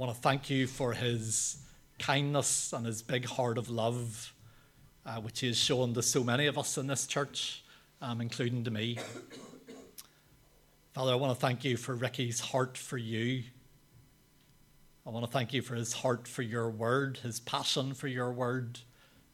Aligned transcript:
want 0.00 0.14
to 0.14 0.18
thank 0.22 0.48
you 0.48 0.66
for 0.66 0.94
his 0.94 1.58
kindness 1.98 2.72
and 2.72 2.86
his 2.86 3.02
big 3.02 3.26
heart 3.26 3.58
of 3.58 3.68
love, 3.68 4.32
uh, 5.04 5.20
which 5.20 5.40
he 5.40 5.48
has 5.48 5.58
shown 5.58 5.92
to 5.92 6.02
so 6.02 6.24
many 6.24 6.46
of 6.46 6.56
us 6.56 6.78
in 6.78 6.86
this 6.86 7.06
church, 7.06 7.62
um, 8.00 8.22
including 8.22 8.64
to 8.64 8.70
me. 8.70 8.98
Father, 10.94 11.12
I 11.12 11.16
want 11.16 11.34
to 11.34 11.38
thank 11.38 11.66
you 11.66 11.76
for 11.76 11.94
Ricky's 11.94 12.40
heart 12.40 12.78
for 12.78 12.96
you. 12.96 13.42
I 15.06 15.10
want 15.10 15.26
to 15.26 15.30
thank 15.30 15.52
you 15.52 15.60
for 15.60 15.74
his 15.74 15.92
heart 15.92 16.26
for 16.26 16.40
your 16.40 16.70
word, 16.70 17.18
his 17.18 17.38
passion 17.38 17.92
for 17.92 18.08
your 18.08 18.32
word, 18.32 18.78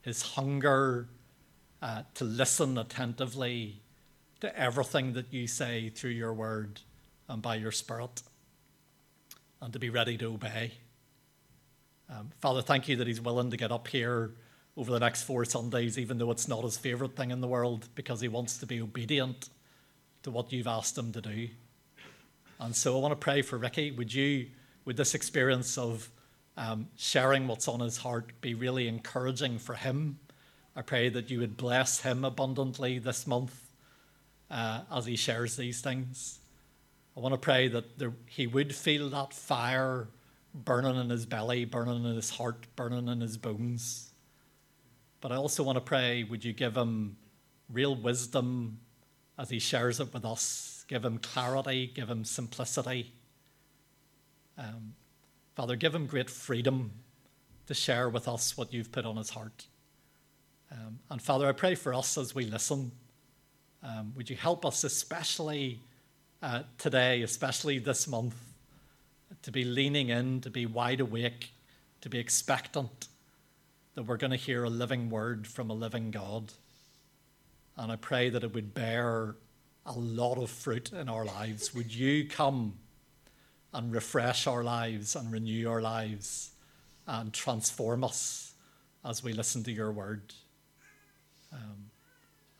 his 0.02 0.20
hunger 0.20 1.06
uh, 1.80 2.02
to 2.14 2.24
listen 2.24 2.76
attentively 2.76 3.82
to 4.40 4.58
everything 4.58 5.12
that 5.12 5.32
you 5.32 5.46
say 5.46 5.90
through 5.90 6.10
your 6.10 6.34
word 6.34 6.80
and 7.28 7.40
by 7.40 7.54
your 7.54 7.70
spirit, 7.70 8.22
and 9.60 9.72
to 9.72 9.78
be 9.78 9.90
ready 9.90 10.16
to 10.18 10.26
obey. 10.26 10.72
Um, 12.08 12.30
Father, 12.40 12.62
thank 12.62 12.88
you 12.88 12.96
that 12.96 13.06
he's 13.06 13.20
willing 13.20 13.50
to 13.50 13.56
get 13.56 13.72
up 13.72 13.88
here 13.88 14.32
over 14.76 14.92
the 14.92 15.00
next 15.00 15.22
four 15.22 15.44
Sundays, 15.44 15.98
even 15.98 16.18
though 16.18 16.30
it's 16.30 16.48
not 16.48 16.62
his 16.62 16.76
favourite 16.76 17.16
thing 17.16 17.30
in 17.30 17.40
the 17.40 17.48
world, 17.48 17.88
because 17.94 18.20
he 18.20 18.28
wants 18.28 18.58
to 18.58 18.66
be 18.66 18.80
obedient 18.80 19.48
to 20.22 20.30
what 20.30 20.52
you've 20.52 20.66
asked 20.66 20.96
him 20.96 21.12
to 21.12 21.20
do. 21.20 21.48
And 22.60 22.74
so 22.74 22.96
I 22.96 23.00
want 23.00 23.12
to 23.12 23.16
pray 23.16 23.42
for 23.42 23.56
Ricky. 23.58 23.90
Would 23.90 24.12
you, 24.12 24.48
with 24.84 24.96
this 24.96 25.14
experience 25.14 25.76
of 25.78 26.10
um, 26.56 26.88
sharing 26.96 27.46
what's 27.48 27.68
on 27.68 27.80
his 27.80 27.98
heart 27.98 28.40
be 28.40 28.54
really 28.54 28.88
encouraging 28.88 29.58
for 29.58 29.74
him? 29.74 30.18
I 30.74 30.82
pray 30.82 31.08
that 31.08 31.30
you 31.30 31.40
would 31.40 31.56
bless 31.56 32.00
him 32.00 32.24
abundantly 32.24 32.98
this 32.98 33.26
month 33.26 33.58
uh, 34.50 34.82
as 34.92 35.06
he 35.06 35.16
shares 35.16 35.56
these 35.56 35.80
things. 35.80 36.38
I 37.16 37.20
want 37.20 37.32
to 37.32 37.38
pray 37.38 37.68
that 37.68 37.98
there, 37.98 38.12
he 38.26 38.46
would 38.46 38.74
feel 38.74 39.08
that 39.10 39.32
fire 39.32 40.08
burning 40.52 40.96
in 40.96 41.08
his 41.08 41.24
belly, 41.24 41.64
burning 41.64 42.04
in 42.04 42.14
his 42.14 42.30
heart, 42.30 42.66
burning 42.76 43.08
in 43.08 43.20
his 43.20 43.38
bones. 43.38 44.12
But 45.20 45.32
I 45.32 45.36
also 45.36 45.62
want 45.62 45.76
to 45.76 45.80
pray, 45.80 46.24
would 46.24 46.44
you 46.44 46.52
give 46.52 46.76
him 46.76 47.16
real 47.72 47.94
wisdom 47.94 48.78
as 49.38 49.50
he 49.50 49.58
shares 49.58 49.98
it 49.98 50.12
with 50.12 50.24
us? 50.24 50.84
Give 50.88 51.04
him 51.04 51.18
clarity, 51.18 51.90
give 51.94 52.08
him 52.08 52.24
simplicity. 52.24 53.12
Um, 54.58 54.94
Father, 55.54 55.74
give 55.76 55.94
him 55.94 56.06
great 56.06 56.28
freedom 56.28 56.92
to 57.66 57.74
share 57.74 58.08
with 58.08 58.28
us 58.28 58.56
what 58.56 58.72
you've 58.72 58.92
put 58.92 59.06
on 59.06 59.16
his 59.16 59.30
heart. 59.30 59.66
Um, 60.70 60.98
and 61.10 61.20
Father, 61.20 61.48
I 61.48 61.52
pray 61.52 61.74
for 61.74 61.94
us 61.94 62.18
as 62.18 62.34
we 62.34 62.44
listen. 62.44 62.92
Um, 63.82 64.12
would 64.16 64.28
you 64.28 64.36
help 64.36 64.66
us, 64.66 64.84
especially 64.84 65.80
uh, 66.46 66.62
today, 66.78 67.22
especially 67.22 67.80
this 67.80 68.06
month, 68.06 68.36
to 69.42 69.50
be 69.50 69.64
leaning 69.64 70.10
in, 70.10 70.40
to 70.40 70.48
be 70.48 70.64
wide 70.64 71.00
awake, 71.00 71.50
to 72.00 72.08
be 72.08 72.20
expectant 72.20 73.08
that 73.96 74.04
we're 74.04 74.16
going 74.16 74.30
to 74.30 74.36
hear 74.36 74.62
a 74.62 74.70
living 74.70 75.10
word 75.10 75.44
from 75.44 75.70
a 75.70 75.74
living 75.74 76.12
God. 76.12 76.52
And 77.76 77.90
I 77.90 77.96
pray 77.96 78.28
that 78.28 78.44
it 78.44 78.54
would 78.54 78.74
bear 78.74 79.34
a 79.84 79.92
lot 79.92 80.38
of 80.38 80.48
fruit 80.48 80.92
in 80.92 81.08
our 81.08 81.24
lives. 81.24 81.74
Would 81.74 81.92
you 81.92 82.28
come 82.28 82.74
and 83.74 83.92
refresh 83.92 84.46
our 84.46 84.62
lives 84.62 85.16
and 85.16 85.32
renew 85.32 85.68
our 85.68 85.82
lives 85.82 86.52
and 87.08 87.32
transform 87.32 88.04
us 88.04 88.52
as 89.04 89.20
we 89.20 89.32
listen 89.32 89.64
to 89.64 89.72
your 89.72 89.90
word? 89.90 90.32
Um, 91.52 91.90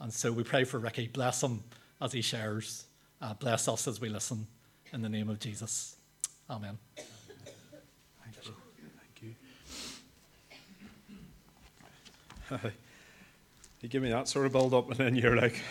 and 0.01 0.13
so 0.13 0.33
we 0.33 0.43
pray 0.43 0.65
for 0.65 0.81
Ricky. 0.81 1.07
Bless 1.07 1.41
him 1.41 1.63
as 2.01 2.13
he 2.13 2.21
shares. 2.21 2.86
Uh, 3.21 3.33
bless 3.35 3.67
us 3.67 3.89
as 3.89 4.01
we 4.01 4.11
listen. 4.11 4.47
In 4.93 5.01
the 5.01 5.09
name 5.09 5.31
of 5.31 5.41
Jesus. 5.41 5.97
Amen. 6.51 6.79
Thank 6.97 8.37
you. 8.45 9.35
Thank 12.51 12.63
you. 12.63 12.71
you 13.81 13.89
give 13.89 14.03
me 14.03 14.11
that 14.11 14.29
sort 14.29 14.45
of 14.45 14.53
build 14.53 14.75
up, 14.75 14.91
and 14.91 14.99
then 14.99 15.17
you're 15.17 15.35
like, 15.35 15.63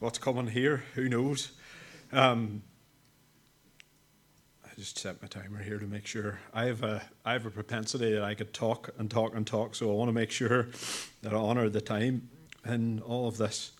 what's 0.00 0.18
coming 0.18 0.48
here? 0.48 0.82
Who 0.96 1.08
knows? 1.08 1.52
Um, 2.12 2.62
I 4.64 4.70
just 4.76 4.98
set 4.98 5.22
my 5.22 5.28
timer 5.28 5.62
here 5.62 5.78
to 5.78 5.86
make 5.86 6.06
sure. 6.06 6.40
I 6.52 6.64
have 6.64 6.82
a 6.82 7.02
I 7.24 7.32
have 7.34 7.46
a 7.46 7.50
propensity 7.50 8.12
that 8.14 8.24
I 8.24 8.34
could 8.34 8.52
talk 8.52 8.90
and 8.98 9.08
talk 9.08 9.36
and 9.36 9.46
talk, 9.46 9.76
so 9.76 9.88
I 9.90 9.94
want 9.94 10.08
to 10.08 10.12
make 10.12 10.32
sure 10.32 10.66
that 11.22 11.32
I 11.32 11.36
honour 11.36 11.68
the 11.68 11.80
time 11.80 12.28
in 12.66 13.00
all 13.02 13.28
of 13.28 13.38
this. 13.38 13.70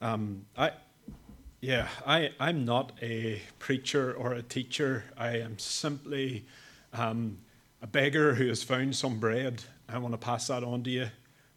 Um, 0.00 0.44
I, 0.58 0.72
yeah, 1.66 1.88
I, 2.06 2.30
I'm 2.38 2.64
not 2.64 2.92
a 3.02 3.42
preacher 3.58 4.14
or 4.14 4.34
a 4.34 4.42
teacher. 4.42 5.02
I 5.18 5.38
am 5.38 5.58
simply 5.58 6.44
um, 6.92 7.38
a 7.82 7.88
beggar 7.88 8.34
who 8.34 8.46
has 8.46 8.62
found 8.62 8.94
some 8.94 9.18
bread. 9.18 9.64
I 9.88 9.98
want 9.98 10.14
to 10.14 10.18
pass 10.18 10.46
that 10.46 10.62
on 10.62 10.84
to 10.84 10.90
you 10.90 11.08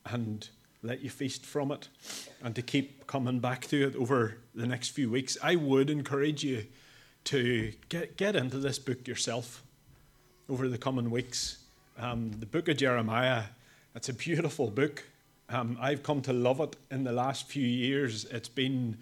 and 0.07 0.49
let 0.81 1.01
you 1.01 1.11
feast 1.11 1.45
from 1.45 1.71
it 1.71 1.89
and 2.43 2.55
to 2.55 2.63
keep 2.63 3.05
coming 3.05 3.39
back 3.39 3.67
to 3.67 3.87
it 3.87 3.95
over 3.95 4.37
the 4.55 4.65
next 4.65 4.89
few 4.89 5.11
weeks. 5.11 5.37
I 5.43 5.55
would 5.55 5.91
encourage 5.91 6.43
you 6.43 6.65
to 7.25 7.71
get, 7.89 8.17
get 8.17 8.35
into 8.35 8.57
this 8.57 8.79
book 8.79 9.07
yourself 9.07 9.61
over 10.49 10.67
the 10.67 10.79
coming 10.79 11.11
weeks. 11.11 11.59
Um, 11.99 12.31
the 12.31 12.47
book 12.47 12.67
of 12.67 12.77
Jeremiah, 12.77 13.43
it's 13.93 14.09
a 14.09 14.13
beautiful 14.13 14.71
book. 14.71 15.03
Um, 15.49 15.77
I've 15.79 16.01
come 16.01 16.23
to 16.23 16.33
love 16.33 16.61
it 16.61 16.77
in 16.89 17.03
the 17.03 17.11
last 17.11 17.47
few 17.47 17.67
years. 17.67 18.25
It's 18.25 18.49
been 18.49 18.97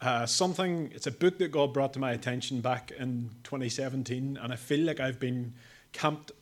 uh, 0.00 0.24
something, 0.24 0.90
it's 0.94 1.06
a 1.06 1.12
book 1.12 1.38
that 1.38 1.52
God 1.52 1.74
brought 1.74 1.92
to 1.92 1.98
my 1.98 2.12
attention 2.12 2.60
back 2.60 2.90
in 2.98 3.30
2017, 3.44 4.38
and 4.42 4.52
I 4.52 4.56
feel 4.56 4.86
like 4.86 4.98
I've 4.98 5.20
been 5.20 5.52
camped 5.92 6.32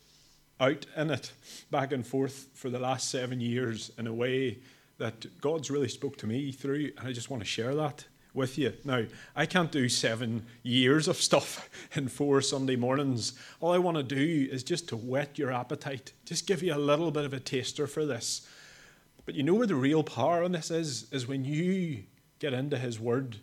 out 0.61 0.87
in 0.97 1.11
it 1.11 1.33
back 1.71 1.93
and 1.93 2.07
forth 2.07 2.49
for 2.55 2.71
the 2.71 2.79
last 2.79 3.11
seven 3.11 3.41
years 3.41 3.91
in 3.99 4.07
a 4.07 4.13
way 4.13 4.59
that 4.99 5.41
God's 5.41 5.71
really 5.71 5.89
spoke 5.89 6.17
to 6.19 6.27
me 6.27 6.53
through, 6.53 6.93
and 6.99 7.09
I 7.09 7.13
just 7.13 7.31
want 7.31 7.43
to 7.43 7.49
share 7.49 7.75
that 7.75 8.05
with 8.33 8.59
you. 8.59 8.73
Now, 8.85 9.05
I 9.35 9.47
can't 9.47 9.73
do 9.73 9.89
seven 9.89 10.47
years 10.63 11.09
of 11.09 11.17
stuff 11.17 11.69
in 11.95 12.09
four 12.09 12.41
Sunday 12.41 12.77
mornings. 12.77 13.33
All 13.61 13.73
I 13.73 13.79
want 13.79 13.97
to 13.97 14.03
do 14.03 14.49
is 14.53 14.63
just 14.63 14.89
to 14.91 14.97
whet 14.97 15.37
your 15.37 15.53
appetite, 15.53 16.13
just 16.25 16.47
give 16.47 16.63
you 16.63 16.75
a 16.75 16.77
little 16.77 17.11
bit 17.11 17.25
of 17.25 17.33
a 17.33 17.41
taster 17.41 17.89
for 17.89 18.07
this. 18.07 18.47
But 19.27 19.35
you 19.35 19.43
know 19.43 19.55
where 19.55 19.67
the 19.67 19.75
real 19.75 20.05
power 20.05 20.45
on 20.45 20.53
this 20.53 20.71
is? 20.71 21.13
Is 21.13 21.27
when 21.27 21.45
you 21.45 22.05
get 22.39 22.53
into 22.53 22.79
His 22.79 22.99
Word 22.99 23.39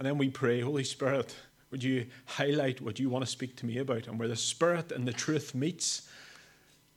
and 0.00 0.06
then 0.06 0.16
we 0.16 0.30
pray, 0.30 0.62
Holy 0.62 0.82
Spirit, 0.82 1.36
would 1.70 1.84
you 1.84 2.06
highlight 2.24 2.80
what 2.80 2.98
you 2.98 3.10
want 3.10 3.22
to 3.22 3.30
speak 3.30 3.54
to 3.56 3.66
me 3.66 3.76
about? 3.76 4.06
And 4.06 4.18
where 4.18 4.28
the 4.28 4.34
Spirit 4.34 4.92
and 4.92 5.06
the 5.06 5.12
truth 5.12 5.54
meets, 5.54 6.08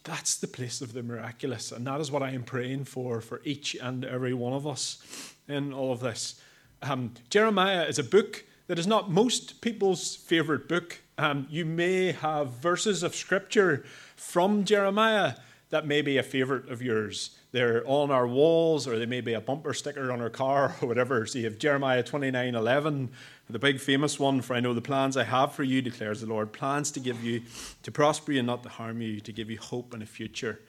that's 0.05 0.37
the 0.37 0.47
place 0.47 0.79
of 0.79 0.93
the 0.93 1.03
miraculous. 1.03 1.73
And 1.73 1.85
that 1.85 1.99
is 1.99 2.11
what 2.11 2.23
I 2.23 2.31
am 2.31 2.43
praying 2.43 2.85
for 2.85 3.19
for 3.19 3.41
each 3.43 3.75
and 3.75 4.05
every 4.05 4.33
one 4.33 4.53
of 4.53 4.65
us 4.65 5.35
in 5.49 5.73
all 5.73 5.91
of 5.91 5.99
this. 5.99 6.39
Um, 6.81 7.11
Jeremiah 7.29 7.83
is 7.83 7.99
a 7.99 8.05
book 8.05 8.45
that 8.67 8.79
is 8.79 8.87
not 8.87 9.11
most 9.11 9.59
people's 9.59 10.15
favorite 10.15 10.69
book. 10.69 11.01
Um, 11.17 11.45
you 11.49 11.65
may 11.65 12.13
have 12.13 12.51
verses 12.51 13.03
of 13.03 13.15
scripture 13.15 13.83
from 14.15 14.63
Jeremiah 14.63 15.33
that 15.71 15.85
may 15.85 16.01
be 16.01 16.17
a 16.17 16.23
favorite 16.23 16.69
of 16.69 16.81
yours 16.81 17.37
they're 17.53 17.83
on 17.85 18.09
our 18.09 18.27
walls 18.27 18.87
or 18.87 18.97
they 18.97 19.05
may 19.05 19.21
be 19.21 19.33
a 19.33 19.39
bumper 19.39 19.75
sticker 19.75 20.11
on 20.11 20.19
our 20.19 20.29
car 20.29 20.75
or 20.81 20.87
whatever. 20.87 21.25
So 21.25 21.37
you 21.37 21.45
have 21.45 21.59
Jeremiah 21.59 22.03
29 22.03 22.55
11, 22.55 23.09
the 23.49 23.59
big 23.59 23.79
famous 23.79 24.19
one, 24.19 24.41
for 24.41 24.55
I 24.55 24.59
know 24.59 24.73
the 24.73 24.81
plans 24.81 25.15
I 25.15 25.23
have 25.23 25.53
for 25.53 25.63
you, 25.63 25.81
declares 25.81 26.19
the 26.19 26.27
Lord, 26.27 26.51
plans 26.51 26.91
to 26.91 26.99
give 26.99 27.23
you, 27.23 27.43
to 27.83 27.91
prosper 27.91 28.33
you 28.33 28.39
and 28.39 28.47
not 28.47 28.63
to 28.63 28.69
harm 28.69 29.01
you, 29.01 29.19
to 29.21 29.31
give 29.31 29.49
you 29.51 29.59
hope 29.59 29.93
and 29.93 30.01
a 30.01 30.05
future. 30.05 30.59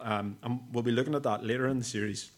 Um, 0.00 0.36
and 0.42 0.60
we'll 0.72 0.82
be 0.82 0.92
looking 0.92 1.14
at 1.14 1.22
that 1.22 1.42
later 1.42 1.66
in 1.68 1.78
the 1.78 1.84
series. 1.84 2.30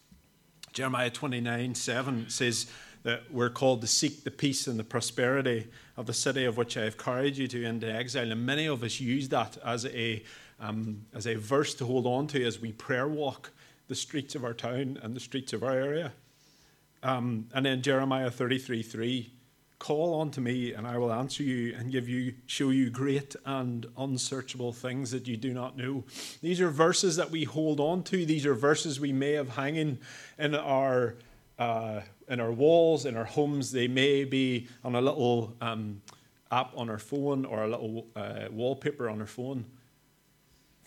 Jeremiah 0.73 1.11
29 1.11 1.75
7 1.75 2.29
says 2.29 2.71
that 3.03 3.23
we're 3.33 3.51
called 3.51 3.81
to 3.81 3.89
seek 3.89 4.23
the 4.23 4.31
peace 4.31 4.69
and 4.69 4.79
the 4.79 4.85
prosperity 4.85 5.67
of 5.97 6.07
the 6.07 6.13
city 6.13 6.45
of 6.45 6.57
which 6.57 6.77
I 6.77 6.85
have 6.85 6.99
carried 6.99 7.37
you 7.37 7.49
to 7.49 7.65
into 7.65 7.93
exile. 7.93 8.31
And 8.31 8.47
many 8.47 8.67
of 8.67 8.85
us 8.85 9.01
use 9.01 9.29
that 9.31 9.57
as 9.65 9.87
a, 9.87 10.23
um, 10.61 11.07
as 11.15 11.27
a 11.27 11.35
verse 11.35 11.75
to 11.77 11.85
hold 11.85 12.07
on 12.07 12.29
to 12.29 12.45
as 12.45 12.61
we 12.61 12.71
prayer 12.71 13.09
walk 13.09 13.51
the 13.89 13.95
streets 13.95 14.35
of 14.35 14.45
our 14.45 14.55
town 14.55 14.99
and 15.03 15.17
the 15.17 15.21
streets 15.21 15.53
of 15.53 15.63
our 15.63 15.73
area. 15.73 16.13
Um, 17.03 17.49
and 17.55 17.67
then 17.67 17.83
Jeremiah 17.83 18.31
33 18.31 18.83
3 18.83 19.33
Call 19.79 20.21
unto 20.21 20.41
me, 20.41 20.73
and 20.73 20.89
I 20.89 20.99
will 20.99 21.13
answer 21.13 21.45
you 21.45 21.73
and 21.79 21.93
give 21.93 22.09
you, 22.09 22.35
show 22.47 22.71
you 22.71 22.91
great 22.91 23.37
and 23.47 23.87
unsearchable 23.97 24.73
things 24.73 25.13
that 25.13 25.29
you 25.29 25.37
do 25.37 25.55
not 25.55 25.77
know. 25.77 26.03
These 26.43 26.61
are 26.61 26.69
verses 26.69 27.15
that 27.15 27.31
we 27.31 27.45
hold 27.45 27.79
on 27.79 28.03
to. 28.05 28.27
These 28.27 28.45
are 28.45 28.55
verses 28.55 28.99
we 28.99 29.13
may 29.13 29.35
have 29.35 29.51
hanging 29.51 29.99
in 30.37 30.57
our 30.57 31.15
uh, 31.61 32.01
in 32.29 32.41
our 32.41 32.51
walls, 32.51 33.07
in 33.07 33.17
our 33.17 33.25
homes. 33.25 33.71
They 33.71 33.87
may 33.87 34.25
be 34.25 34.67
on 34.85 34.97
a 34.97 35.01
little 35.01 35.55
um, 35.61 36.03
app 36.51 36.73
on 36.77 36.91
our 36.91 36.99
phone 36.99 37.45
or 37.45 37.63
a 37.63 37.69
little 37.69 38.07
uh, 38.17 38.47
wallpaper 38.51 39.09
on 39.09 39.21
our 39.21 39.27
phone 39.27 39.65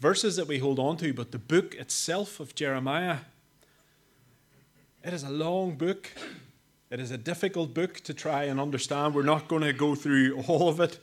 verses 0.01 0.35
that 0.35 0.47
we 0.47 0.57
hold 0.57 0.79
on 0.79 0.97
to, 0.97 1.13
but 1.13 1.31
the 1.31 1.37
book 1.37 1.75
itself 1.75 2.39
of 2.39 2.55
Jeremiah, 2.55 3.17
it 5.03 5.13
is 5.13 5.23
a 5.23 5.29
long 5.29 5.75
book. 5.75 6.09
It 6.89 6.99
is 6.99 7.11
a 7.11 7.19
difficult 7.19 7.75
book 7.75 7.99
to 8.01 8.13
try 8.13 8.45
and 8.45 8.59
understand. 8.59 9.13
We're 9.13 9.21
not 9.21 9.47
going 9.47 9.61
to 9.61 9.73
go 9.73 9.93
through 9.93 10.43
all 10.47 10.67
of 10.69 10.79
it. 10.79 10.97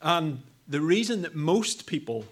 And 0.00 0.42
the 0.68 0.80
reason 0.80 1.22
that 1.22 1.34
most 1.34 1.86
people 1.86 2.24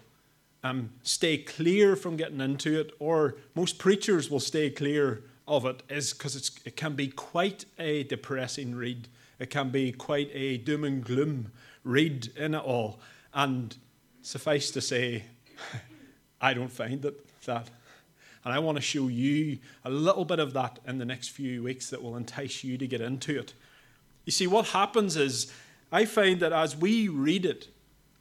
um, 0.63 0.91
stay 1.03 1.37
clear 1.37 1.97
from 1.97 2.15
getting 2.15 2.39
into 2.39 2.79
it, 2.79 2.93
or 2.97 3.35
most 3.53 3.77
preachers 3.77 4.31
will 4.31 4.39
stay 4.39 4.69
clear 4.69 5.21
of 5.49 5.65
it, 5.65 5.83
is 5.89 6.13
because 6.13 6.57
it 6.63 6.77
can 6.77 6.95
be 6.95 7.09
quite 7.09 7.65
a 7.77 8.03
depressing 8.03 8.73
read. 8.73 9.09
It 9.37 9.49
can 9.49 9.69
be 9.69 9.91
quite 9.91 10.29
a 10.33 10.57
doom 10.59 10.85
and 10.85 11.03
gloom 11.03 11.51
read 11.83 12.29
in 12.37 12.55
it 12.55 12.63
all. 12.63 13.01
And 13.33 13.75
suffice 14.21 14.71
to 14.71 14.79
say, 14.79 15.25
I 16.45 16.53
don't 16.53 16.71
find 16.71 17.03
it 17.03 17.25
that. 17.45 17.69
And 18.43 18.53
I 18.53 18.59
want 18.59 18.75
to 18.75 18.81
show 18.81 19.07
you 19.07 19.57
a 19.83 19.89
little 19.89 20.25
bit 20.25 20.37
of 20.37 20.53
that 20.53 20.77
in 20.85 20.99
the 20.99 21.05
next 21.05 21.29
few 21.29 21.63
weeks 21.63 21.89
that 21.89 22.03
will 22.03 22.15
entice 22.15 22.63
you 22.63 22.77
to 22.77 22.85
get 22.85 23.01
into 23.01 23.39
it. 23.39 23.55
You 24.25 24.31
see, 24.31 24.45
what 24.45 24.67
happens 24.67 25.17
is 25.17 25.51
I 25.91 26.05
find 26.05 26.39
that 26.41 26.53
as 26.53 26.77
we 26.77 27.07
read 27.07 27.45
it, 27.47 27.69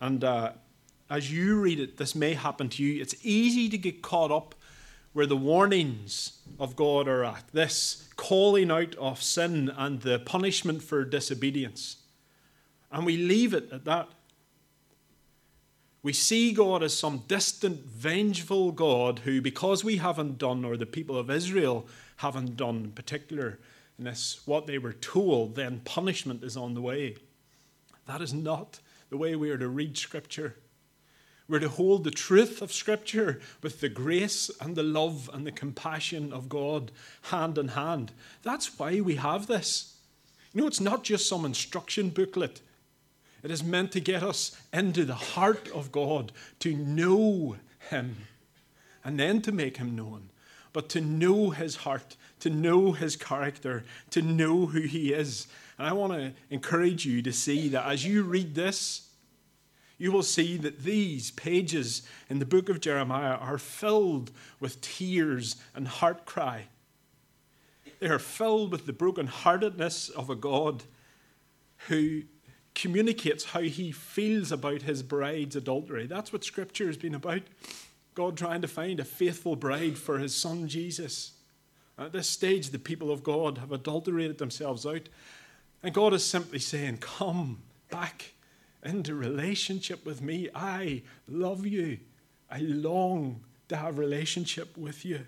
and 0.00 0.24
uh, 0.24 0.52
as 1.10 1.30
you 1.30 1.60
read 1.60 1.78
it, 1.78 1.98
this 1.98 2.14
may 2.14 2.32
happen 2.32 2.70
to 2.70 2.82
you, 2.82 3.02
it's 3.02 3.14
easy 3.22 3.68
to 3.68 3.76
get 3.76 4.00
caught 4.00 4.32
up 4.32 4.54
where 5.12 5.26
the 5.26 5.36
warnings 5.36 6.38
of 6.58 6.76
God 6.76 7.06
are 7.06 7.24
at 7.24 7.44
this 7.52 8.08
calling 8.16 8.70
out 8.70 8.94
of 8.94 9.22
sin 9.22 9.70
and 9.76 10.00
the 10.00 10.18
punishment 10.18 10.82
for 10.82 11.04
disobedience. 11.04 11.96
And 12.90 13.04
we 13.04 13.18
leave 13.18 13.52
it 13.52 13.70
at 13.70 13.84
that. 13.84 14.08
We 16.04 16.12
see 16.12 16.52
God 16.52 16.82
as 16.82 16.92
some 16.96 17.22
distant, 17.28 17.86
vengeful 17.86 18.72
God 18.72 19.20
who, 19.20 19.40
because 19.40 19.82
we 19.82 19.96
haven't 19.96 20.36
done, 20.36 20.62
or 20.62 20.76
the 20.76 20.84
people 20.84 21.16
of 21.16 21.30
Israel 21.30 21.86
haven't 22.18 22.58
done 22.58 22.76
in 22.76 22.92
particular, 22.92 23.58
in 23.98 24.04
this, 24.04 24.42
what 24.44 24.66
they 24.66 24.76
were 24.76 24.92
told, 24.92 25.56
then 25.56 25.80
punishment 25.86 26.44
is 26.44 26.58
on 26.58 26.74
the 26.74 26.82
way. 26.82 27.16
That 28.04 28.20
is 28.20 28.34
not 28.34 28.80
the 29.08 29.16
way 29.16 29.34
we 29.34 29.48
are 29.48 29.56
to 29.56 29.66
read 29.66 29.96
Scripture. 29.96 30.56
We're 31.48 31.60
to 31.60 31.70
hold 31.70 32.04
the 32.04 32.10
truth 32.10 32.60
of 32.60 32.70
Scripture 32.70 33.40
with 33.62 33.80
the 33.80 33.88
grace 33.88 34.50
and 34.60 34.76
the 34.76 34.82
love 34.82 35.30
and 35.32 35.46
the 35.46 35.52
compassion 35.52 36.34
of 36.34 36.50
God 36.50 36.92
hand 37.22 37.56
in 37.56 37.68
hand. 37.68 38.12
That's 38.42 38.78
why 38.78 39.00
we 39.00 39.16
have 39.16 39.46
this. 39.46 39.96
You 40.52 40.60
know, 40.60 40.66
it's 40.66 40.80
not 40.80 41.02
just 41.02 41.26
some 41.26 41.46
instruction 41.46 42.10
booklet, 42.10 42.60
it 43.44 43.50
is 43.50 43.62
meant 43.62 43.92
to 43.92 44.00
get 44.00 44.22
us 44.22 44.56
into 44.72 45.04
the 45.04 45.14
heart 45.14 45.68
of 45.72 45.92
God, 45.92 46.32
to 46.60 46.74
know 46.74 47.56
Him, 47.90 48.16
and 49.04 49.20
then 49.20 49.42
to 49.42 49.52
make 49.52 49.76
Him 49.76 49.94
known. 49.94 50.30
But 50.72 50.88
to 50.90 51.00
know 51.00 51.50
His 51.50 51.76
heart, 51.76 52.16
to 52.40 52.50
know 52.50 52.92
His 52.92 53.16
character, 53.16 53.84
to 54.10 54.22
know 54.22 54.66
who 54.66 54.80
He 54.80 55.12
is, 55.12 55.46
and 55.78 55.86
I 55.86 55.92
want 55.92 56.12
to 56.12 56.32
encourage 56.50 57.04
you 57.04 57.22
to 57.22 57.32
see 57.32 57.68
that 57.68 57.86
as 57.86 58.06
you 58.06 58.22
read 58.22 58.54
this, 58.54 59.08
you 59.98 60.12
will 60.12 60.22
see 60.22 60.56
that 60.58 60.82
these 60.82 61.30
pages 61.32 62.02
in 62.28 62.38
the 62.38 62.46
book 62.46 62.68
of 62.68 62.80
Jeremiah 62.80 63.36
are 63.36 63.58
filled 63.58 64.30
with 64.60 64.80
tears 64.80 65.56
and 65.74 65.86
heart 65.86 66.26
cry. 66.26 66.66
They 68.00 68.08
are 68.08 68.18
filled 68.18 68.72
with 68.72 68.86
the 68.86 68.92
brokenheartedness 68.92 70.10
of 70.10 70.30
a 70.30 70.34
God 70.34 70.84
who 71.88 72.22
communicates 72.74 73.44
how 73.44 73.60
he 73.60 73.92
feels 73.92 74.50
about 74.50 74.82
his 74.82 75.02
bride's 75.02 75.56
adultery. 75.56 76.06
That's 76.06 76.32
what 76.32 76.44
Scripture 76.44 76.86
has 76.86 76.96
been 76.96 77.14
about. 77.14 77.42
God 78.14 78.36
trying 78.36 78.62
to 78.62 78.68
find 78.68 79.00
a 79.00 79.04
faithful 79.04 79.56
bride 79.56 79.98
for 79.98 80.18
his 80.18 80.34
son 80.34 80.68
Jesus. 80.68 81.32
At 81.98 82.12
this 82.12 82.28
stage, 82.28 82.70
the 82.70 82.78
people 82.78 83.10
of 83.10 83.22
God 83.22 83.58
have 83.58 83.72
adulterated 83.72 84.38
themselves 84.38 84.84
out 84.84 85.08
and 85.84 85.92
God 85.92 86.14
is 86.14 86.24
simply 86.24 86.58
saying, 86.60 86.96
Come 86.98 87.62
back 87.90 88.32
into 88.82 89.14
relationship 89.14 90.06
with 90.06 90.22
me. 90.22 90.48
I 90.54 91.02
love 91.28 91.66
you. 91.66 91.98
I 92.50 92.60
long 92.60 93.44
to 93.68 93.76
have 93.76 93.98
relationship 93.98 94.78
with 94.78 95.04
you. 95.04 95.26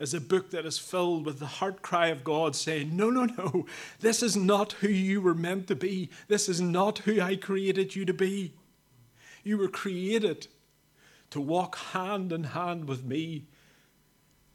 As 0.00 0.14
a 0.14 0.20
book 0.20 0.50
that 0.50 0.66
is 0.66 0.78
filled 0.78 1.24
with 1.24 1.38
the 1.38 1.46
heart 1.46 1.82
cry 1.82 2.08
of 2.08 2.24
God 2.24 2.56
saying, 2.56 2.96
No, 2.96 3.10
no, 3.10 3.24
no, 3.24 3.66
this 4.00 4.22
is 4.22 4.36
not 4.36 4.72
who 4.72 4.88
you 4.88 5.20
were 5.20 5.34
meant 5.34 5.68
to 5.68 5.76
be. 5.76 6.10
This 6.28 6.48
is 6.48 6.60
not 6.60 6.98
who 6.98 7.20
I 7.20 7.36
created 7.36 7.94
you 7.94 8.04
to 8.04 8.14
be. 8.14 8.54
You 9.44 9.58
were 9.58 9.68
created 9.68 10.48
to 11.30 11.40
walk 11.40 11.76
hand 11.76 12.32
in 12.32 12.44
hand 12.44 12.88
with 12.88 13.04
me 13.04 13.44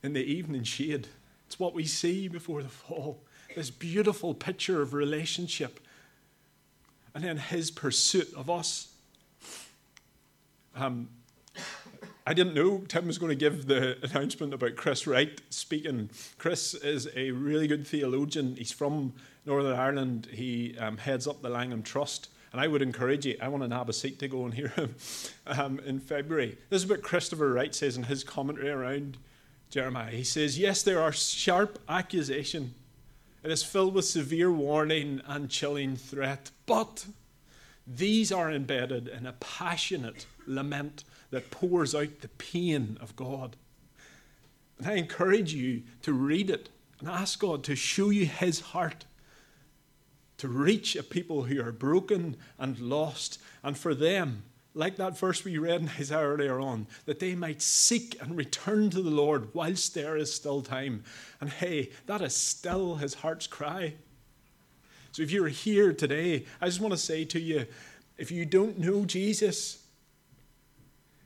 in 0.03 0.13
the 0.13 0.23
evening 0.23 0.63
shade. 0.63 1.07
It's 1.45 1.59
what 1.59 1.73
we 1.73 1.85
see 1.85 2.27
before 2.27 2.61
the 2.61 2.69
fall 2.69 3.23
this 3.57 3.69
beautiful 3.71 4.35
picture 4.35 4.83
of 4.83 4.93
relationship, 4.93 5.79
and 7.15 7.23
then 7.23 7.37
his 7.37 7.71
pursuit 7.71 8.31
of 8.35 8.51
us. 8.51 8.89
Um, 10.75 11.09
I 12.27 12.33
didn't 12.33 12.55
know 12.55 12.79
Tim 12.89 13.07
was 13.07 13.17
going 13.17 13.29
to 13.29 13.35
give 13.35 13.67
the 13.67 13.97
announcement 14.03 14.53
about 14.53 14.75
Chris 14.75 15.07
Wright 15.07 15.39
speaking. 15.49 16.09
Chris 16.37 16.73
is 16.73 17.07
a 17.15 17.31
really 17.31 17.67
good 17.67 17.87
theologian. 17.87 18.57
He's 18.57 18.73
from 18.73 19.13
Northern 19.45 19.79
Ireland. 19.79 20.27
He 20.33 20.77
um, 20.77 20.97
heads 20.97 21.25
up 21.25 21.41
the 21.41 21.47
Langham 21.47 21.83
Trust. 21.83 22.27
And 22.51 22.59
I 22.59 22.67
would 22.67 22.81
encourage 22.81 23.25
you, 23.25 23.37
I 23.41 23.47
want 23.47 23.63
to 23.63 23.69
nab 23.69 23.87
a 23.87 23.93
seat 23.93 24.19
to 24.19 24.27
go 24.27 24.43
and 24.43 24.53
hear 24.53 24.67
him 24.67 24.95
um, 25.47 25.79
in 25.85 26.01
February. 26.01 26.57
This 26.69 26.83
is 26.83 26.89
what 26.89 27.01
Christopher 27.01 27.53
Wright 27.53 27.73
says 27.73 27.95
in 27.95 28.03
his 28.03 28.25
commentary 28.25 28.71
around 28.71 29.17
Jeremiah. 29.69 30.11
He 30.11 30.25
says, 30.25 30.59
Yes, 30.59 30.83
there 30.83 31.01
are 31.01 31.13
sharp 31.13 31.79
accusation 31.87 32.73
it 33.41 33.51
is 33.51 33.63
filled 33.63 33.93
with 33.93 34.03
severe 34.03 34.51
warning 34.51 35.21
and 35.25 35.49
chilling 35.49 35.95
threat, 35.95 36.51
but 36.65 37.05
these 37.87 38.29
are 38.29 38.51
embedded 38.51 39.07
in 39.07 39.25
a 39.25 39.31
passionate 39.31 40.25
lament 40.45 41.05
that 41.31 41.51
pours 41.51 41.93
out 41.93 42.21
the 42.21 42.29
pain 42.29 42.97
of 43.01 43.15
God. 43.15 43.55
And 44.77 44.87
I 44.87 44.93
encourage 44.93 45.53
you 45.53 45.83
to 46.03 46.13
read 46.13 46.49
it 46.49 46.69
and 46.99 47.09
ask 47.09 47.39
God 47.39 47.63
to 47.65 47.75
show 47.75 48.09
you 48.09 48.25
His 48.25 48.59
heart, 48.59 49.05
to 50.37 50.47
reach 50.47 50.95
a 50.95 51.03
people 51.03 51.43
who 51.43 51.61
are 51.61 51.71
broken 51.71 52.37
and 52.57 52.79
lost, 52.79 53.39
and 53.63 53.77
for 53.77 53.93
them 53.93 54.43
like 54.77 54.95
that 54.97 55.17
verse 55.17 55.43
we 55.43 55.57
read 55.57 55.81
in 55.81 55.89
Isaiah 55.89 56.19
earlier 56.19 56.59
on, 56.59 56.85
that 57.05 57.19
they 57.19 57.33
might 57.33 57.61
seek 57.61 58.15
and 58.21 58.37
return 58.37 58.91
to 58.91 59.01
the 59.01 59.09
Lord 59.09 59.53
whilst 59.53 59.95
there 59.95 60.15
is 60.15 60.33
still 60.33 60.61
time. 60.61 61.03
And 61.41 61.49
hey, 61.49 61.89
that 62.05 62.21
is 62.21 62.35
still 62.35 62.95
his 62.95 63.15
heart's 63.15 63.47
cry. 63.47 63.95
So 65.11 65.23
if 65.23 65.31
you're 65.31 65.47
here 65.47 65.93
today, 65.93 66.45
I 66.61 66.67
just 66.67 66.79
want 66.79 66.93
to 66.93 66.97
say 66.97 67.25
to 67.25 67.39
you 67.39 67.65
if 68.19 68.31
you 68.31 68.45
don't 68.45 68.77
know 68.77 69.03
Jesus, 69.05 69.83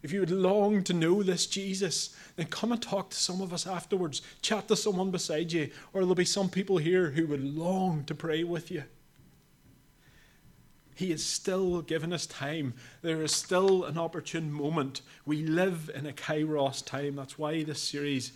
if 0.03 0.11
you 0.11 0.19
would 0.19 0.31
long 0.31 0.83
to 0.83 0.93
know 0.93 1.21
this 1.21 1.45
Jesus, 1.45 2.15
then 2.35 2.47
come 2.47 2.71
and 2.71 2.81
talk 2.81 3.11
to 3.11 3.17
some 3.17 3.41
of 3.41 3.53
us 3.53 3.67
afterwards. 3.67 4.21
Chat 4.41 4.67
to 4.67 4.75
someone 4.75 5.11
beside 5.11 5.51
you, 5.51 5.69
or 5.93 6.01
there'll 6.01 6.15
be 6.15 6.25
some 6.25 6.49
people 6.49 6.77
here 6.77 7.11
who 7.11 7.27
would 7.27 7.43
long 7.43 8.03
to 8.05 8.15
pray 8.15 8.43
with 8.43 8.71
you. 8.71 8.83
He 10.95 11.11
is 11.11 11.25
still 11.25 11.81
giving 11.81 12.13
us 12.13 12.25
time. 12.25 12.73
There 13.01 13.21
is 13.21 13.33
still 13.33 13.85
an 13.85 13.97
opportune 13.97 14.51
moment. 14.51 15.01
We 15.25 15.43
live 15.43 15.89
in 15.95 16.05
a 16.05 16.13
kairos 16.13 16.85
time. 16.85 17.15
That's 17.15 17.39
why 17.39 17.63
this 17.63 17.81
series, 17.81 18.33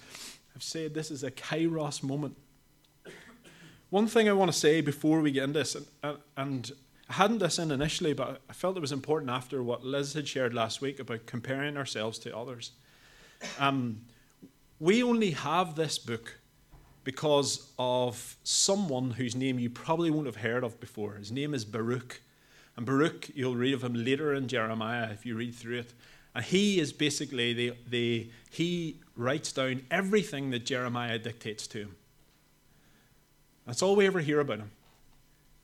I've 0.55 0.63
said 0.63 0.93
this 0.93 1.11
is 1.11 1.23
a 1.23 1.31
kairos 1.31 2.01
moment. 2.01 2.37
One 3.89 4.07
thing 4.07 4.27
I 4.27 4.33
want 4.33 4.51
to 4.51 4.57
say 4.57 4.81
before 4.81 5.21
we 5.21 5.31
get 5.31 5.43
into 5.43 5.59
this, 5.59 5.77
and, 6.03 6.17
and 6.35 6.71
I 7.09 7.13
hadn't 7.13 7.37
this 7.37 7.59
in 7.59 7.71
initially, 7.71 8.13
but 8.13 8.41
I 8.49 8.53
felt 8.53 8.77
it 8.77 8.81
was 8.81 8.91
important 8.91 9.29
after 9.29 9.61
what 9.61 9.85
Liz 9.85 10.13
had 10.13 10.27
shared 10.27 10.53
last 10.53 10.81
week 10.81 10.99
about 10.99 11.25
comparing 11.25 11.77
ourselves 11.77 12.17
to 12.19 12.35
others. 12.35 12.71
Um, 13.59 14.01
we 14.79 15.03
only 15.03 15.31
have 15.31 15.75
this 15.75 15.99
book 15.99 16.39
because 17.03 17.71
of 17.77 18.35
someone 18.43 19.11
whose 19.11 19.35
name 19.35 19.59
you 19.59 19.69
probably 19.69 20.09
won't 20.09 20.25
have 20.25 20.37
heard 20.37 20.63
of 20.63 20.79
before. 20.79 21.13
His 21.13 21.31
name 21.31 21.53
is 21.53 21.63
Baruch. 21.63 22.21
And 22.75 22.85
Baruch, 22.85 23.29
you'll 23.35 23.55
read 23.55 23.75
of 23.75 23.83
him 23.83 23.93
later 23.93 24.33
in 24.33 24.47
Jeremiah 24.47 25.09
if 25.11 25.25
you 25.25 25.35
read 25.35 25.53
through 25.53 25.79
it. 25.79 25.93
And 26.33 26.43
he 26.43 26.79
is 26.79 26.91
basically 26.91 27.53
the, 27.53 27.73
the 27.87 28.29
he 28.49 28.99
writes 29.15 29.51
down 29.53 29.83
everything 29.89 30.49
that 30.49 30.65
Jeremiah 30.65 31.19
dictates 31.19 31.67
to 31.67 31.77
him. 31.77 31.95
That's 33.65 33.81
all 33.81 33.95
we 33.95 34.07
ever 34.07 34.19
hear 34.19 34.39
about 34.39 34.59
him. 34.59 34.71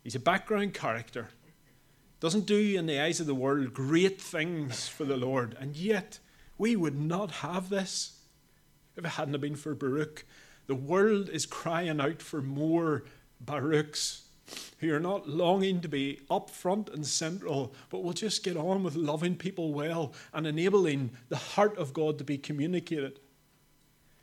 He's 0.03 0.15
a 0.15 0.19
background 0.19 0.73
character. 0.73 1.29
Doesn't 2.19 2.45
do 2.45 2.77
in 2.77 2.85
the 2.85 2.99
eyes 2.99 3.19
of 3.19 3.27
the 3.27 3.35
world 3.35 3.73
great 3.73 4.21
things 4.21 4.87
for 4.87 5.05
the 5.05 5.17
Lord. 5.17 5.55
And 5.59 5.75
yet, 5.75 6.19
we 6.57 6.75
would 6.75 6.99
not 6.99 7.31
have 7.31 7.69
this 7.69 8.19
if 8.95 9.05
it 9.05 9.09
hadn't 9.09 9.39
been 9.41 9.55
for 9.55 9.73
Baruch. 9.73 10.25
The 10.67 10.75
world 10.75 11.29
is 11.29 11.45
crying 11.45 11.99
out 11.99 12.21
for 12.21 12.41
more 12.41 13.03
Baruchs 13.43 14.21
who 14.79 14.93
are 14.93 14.99
not 14.99 15.29
longing 15.29 15.81
to 15.81 15.87
be 15.87 16.19
up 16.29 16.49
front 16.49 16.89
and 16.89 17.05
central, 17.05 17.73
but 17.89 18.03
will 18.03 18.13
just 18.13 18.43
get 18.43 18.57
on 18.57 18.83
with 18.83 18.95
loving 18.95 19.35
people 19.35 19.73
well 19.73 20.13
and 20.33 20.45
enabling 20.45 21.11
the 21.29 21.37
heart 21.37 21.77
of 21.77 21.93
God 21.93 22.17
to 22.17 22.23
be 22.23 22.37
communicated. 22.37 23.19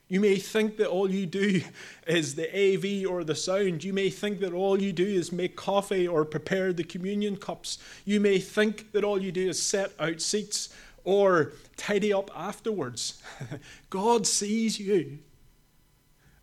You 0.08 0.20
may 0.20 0.36
think 0.36 0.78
that 0.78 0.88
all 0.88 1.10
you 1.10 1.26
do 1.26 1.60
is 2.06 2.34
the 2.34 2.48
AV 2.48 3.10
or 3.10 3.24
the 3.24 3.34
sound. 3.34 3.84
You 3.84 3.92
may 3.92 4.08
think 4.08 4.40
that 4.40 4.54
all 4.54 4.80
you 4.80 4.92
do 4.92 5.06
is 5.06 5.32
make 5.32 5.54
coffee 5.54 6.08
or 6.08 6.24
prepare 6.24 6.72
the 6.72 6.84
communion 6.84 7.36
cups. 7.36 7.78
You 8.06 8.18
may 8.18 8.38
think 8.38 8.92
that 8.92 9.04
all 9.04 9.22
you 9.22 9.30
do 9.30 9.50
is 9.50 9.62
set 9.62 9.92
out 10.00 10.22
seats 10.22 10.70
or 11.04 11.52
tidy 11.76 12.12
up 12.12 12.30
afterwards. 12.34 13.22
God 13.90 14.26
sees 14.26 14.80
you. 14.80 15.18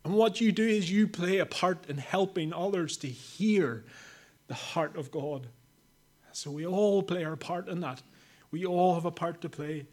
And 0.03 0.13
what 0.13 0.39
you 0.39 0.51
do 0.51 0.67
is 0.67 0.91
you 0.91 1.07
play 1.07 1.39
a 1.39 1.45
part 1.47 1.89
in 1.89 1.97
helping 1.97 2.53
others 2.53 2.97
to 2.97 3.07
hear 3.07 3.83
the 4.47 4.53
heart 4.53 4.95
of 4.95 5.09
God. 5.09 5.47
So 6.31 6.51
we 6.51 6.67
all 6.67 7.01
play 7.01 7.23
our 7.23 7.35
part 7.35 7.67
in 7.67 7.79
that. 7.79 8.03
We 8.51 8.65
all 8.65 8.93
have 8.93 9.05
a 9.05 9.11
part 9.11 9.41
to 9.41 9.49
play. 9.49 9.87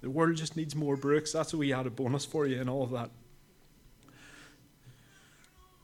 The 0.00 0.10
world 0.10 0.36
just 0.36 0.56
needs 0.56 0.74
more 0.74 0.96
Baruchs. 0.96 1.32
That's 1.32 1.52
what 1.52 1.60
we 1.60 1.70
had 1.70 1.86
a 1.86 1.90
bonus 1.90 2.24
for 2.24 2.46
you 2.46 2.60
and 2.60 2.70
all 2.70 2.82
of 2.82 2.90
that. 2.90 3.10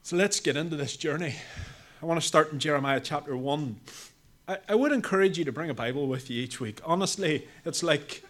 So 0.02 0.16
let's 0.16 0.40
get 0.40 0.56
into 0.56 0.76
this 0.76 0.96
journey. 0.96 1.34
I 2.02 2.06
want 2.06 2.20
to 2.20 2.26
start 2.26 2.52
in 2.52 2.58
Jeremiah 2.58 3.00
chapter 3.00 3.36
1. 3.36 3.80
I, 4.48 4.58
I 4.68 4.74
would 4.74 4.92
encourage 4.92 5.36
you 5.38 5.44
to 5.44 5.52
bring 5.52 5.68
a 5.68 5.74
Bible 5.74 6.06
with 6.06 6.30
you 6.30 6.42
each 6.42 6.60
week. 6.60 6.80
Honestly, 6.84 7.46
it's 7.64 7.82
like 7.82 8.22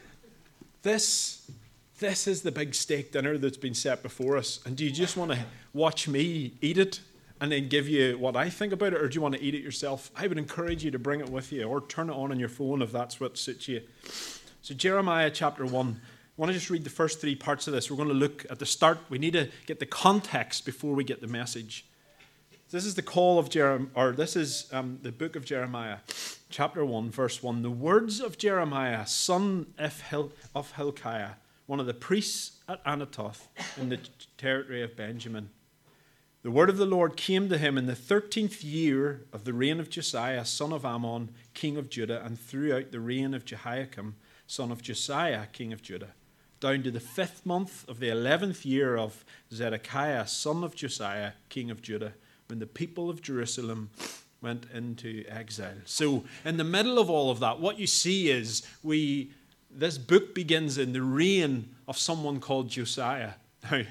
this 0.83 1.51
this 1.99 2.27
is 2.27 2.43
the 2.43 2.53
big 2.53 2.75
steak 2.75 3.13
dinner 3.13 3.39
that's 3.39 3.57
been 3.57 3.75
set 3.75 4.03
before 4.03 4.37
us. 4.37 4.61
And 4.67 4.77
do 4.77 4.85
you 4.85 4.91
just 4.91 5.17
want 5.17 5.33
to 5.33 5.39
watch 5.73 6.07
me 6.09 6.53
eat 6.61 6.77
it 6.77 7.01
and 7.41 7.51
then 7.51 7.69
give 7.69 7.89
you 7.89 8.19
what 8.19 8.37
I 8.37 8.51
think 8.51 8.73
about 8.73 8.93
it, 8.93 9.01
or 9.01 9.09
do 9.09 9.15
you 9.15 9.21
want 9.21 9.35
to 9.35 9.43
eat 9.43 9.55
it 9.55 9.63
yourself? 9.63 10.11
I 10.17 10.27
would 10.27 10.39
encourage 10.39 10.85
you 10.85 10.91
to 10.91 10.99
bring 10.99 11.21
it 11.21 11.29
with 11.29 11.53
you 11.53 11.65
or 11.65 11.81
turn 11.81 12.11
it 12.11 12.15
on 12.15 12.33
on 12.33 12.39
your 12.39 12.49
phone 12.49 12.83
if 12.83 12.93
that's 12.93 13.19
what 13.21 13.39
suits 13.39 13.69
you. 13.69 13.83
So, 14.67 14.75
Jeremiah 14.75 15.31
chapter 15.31 15.65
1. 15.65 16.01
I 16.03 16.09
want 16.37 16.51
to 16.51 16.53
just 16.53 16.71
read 16.71 16.83
the 16.83 16.91
first 16.91 17.21
three 17.21 17.37
parts 17.37 17.69
of 17.69 17.73
this. 17.73 17.89
We're 17.89 17.99
going 17.99 18.09
to 18.09 18.15
look 18.15 18.45
at 18.51 18.59
the 18.59 18.67
start. 18.67 18.99
We 19.09 19.17
need 19.17 19.35
to 19.35 19.49
get 19.65 19.79
the 19.79 19.87
context 19.87 20.67
before 20.67 20.93
we 20.93 21.05
get 21.05 21.21
the 21.21 21.29
message. 21.29 21.87
This 22.73 22.85
is 22.85 22.97
the 22.97 23.03
call 23.03 23.39
of 23.39 23.49
Jeremiah, 23.49 23.91
or 23.95 24.11
this 24.11 24.35
is 24.35 24.69
um, 24.73 24.99
the 25.03 25.13
book 25.13 25.37
of 25.37 25.45
Jeremiah, 25.45 25.99
chapter 26.51 26.85
1, 26.85 27.13
verse 27.13 27.45
1. 27.45 27.63
The 27.63 27.71
words 27.71 28.21
of 28.21 28.39
Jeremiah, 28.39 29.07
son 29.07 29.67
of, 29.79 30.03
of 30.53 30.73
Hilkiah, 30.73 31.35
one 31.67 31.79
of 31.79 31.87
the 31.87 31.95
priests 31.95 32.59
at 32.69 32.85
Anathoth 32.85 33.47
in 33.77 33.89
the 33.89 34.01
territory 34.37 34.83
of 34.83 34.97
Benjamin. 34.97 35.51
The 36.43 36.51
word 36.51 36.71
of 36.71 36.77
the 36.77 36.87
Lord 36.87 37.17
came 37.17 37.49
to 37.51 37.59
him 37.59 37.79
in 37.79 37.87
the 37.87 37.95
thirteenth 37.95 38.65
year 38.65 39.27
of 39.33 39.45
the 39.45 39.53
reign 39.53 39.79
of 39.79 39.91
Josiah, 39.91 40.45
son 40.45 40.73
of 40.73 40.85
Amon, 40.85 41.29
king 41.55 41.77
of 41.77 41.89
Judah, 41.89 42.25
and 42.25 42.37
throughout 42.37 42.91
the 42.91 42.99
reign 42.99 43.33
of 43.33 43.45
Jehoiakim, 43.45 44.17
son 44.47 44.71
of 44.71 44.83
Josiah, 44.83 45.47
king 45.53 45.73
of 45.73 45.83
Judah, 45.83 46.15
down 46.61 46.83
to 46.83 46.91
the 46.91 47.01
fifth 47.01 47.45
month 47.45 47.89
of 47.89 48.01
the 48.01 48.09
eleventh 48.09 48.65
year 48.65 48.97
of 48.97 49.25
Zedekiah, 49.53 50.27
son 50.27 50.65
of 50.65 50.75
Josiah, 50.75 51.33
king 51.49 51.71
of 51.71 51.83
Judah, 51.83 52.15
when 52.49 52.59
the 52.59 52.67
people 52.67 53.11
of 53.11 53.23
Jerusalem 53.23 53.91
went 54.41 54.67
into 54.73 55.25
exile. 55.29 55.77
So, 55.85 56.25
in 56.45 56.57
the 56.57 56.65
middle 56.65 56.99
of 56.99 57.11
all 57.11 57.31
of 57.31 57.41
that, 57.41 57.61
what 57.61 57.79
you 57.79 57.87
see 57.87 58.31
is 58.31 58.63
we 58.83 59.33
this 59.71 59.99
book 59.99 60.35
begins 60.35 60.79
in 60.79 60.93
the 60.93 61.03
reign 61.03 61.75
of 61.87 61.99
someone 61.99 62.41
called 62.41 62.71
Josiah. 62.71 63.33
Now, 63.71 63.83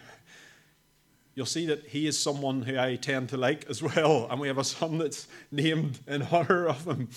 you'll 1.34 1.46
see 1.46 1.66
that 1.66 1.88
he 1.88 2.08
is 2.08 2.18
someone 2.18 2.62
who 2.62 2.80
I 2.80 2.96
tend 2.96 3.28
to 3.30 3.38
like 3.38 3.70
as 3.70 3.84
well, 3.84 4.28
and 4.32 4.40
we 4.40 4.48
have 4.48 4.58
a 4.58 4.64
son 4.64 4.98
that's 4.98 5.28
named 5.52 6.00
in 6.08 6.22
honor 6.22 6.66
of 6.66 6.88
him 6.88 7.10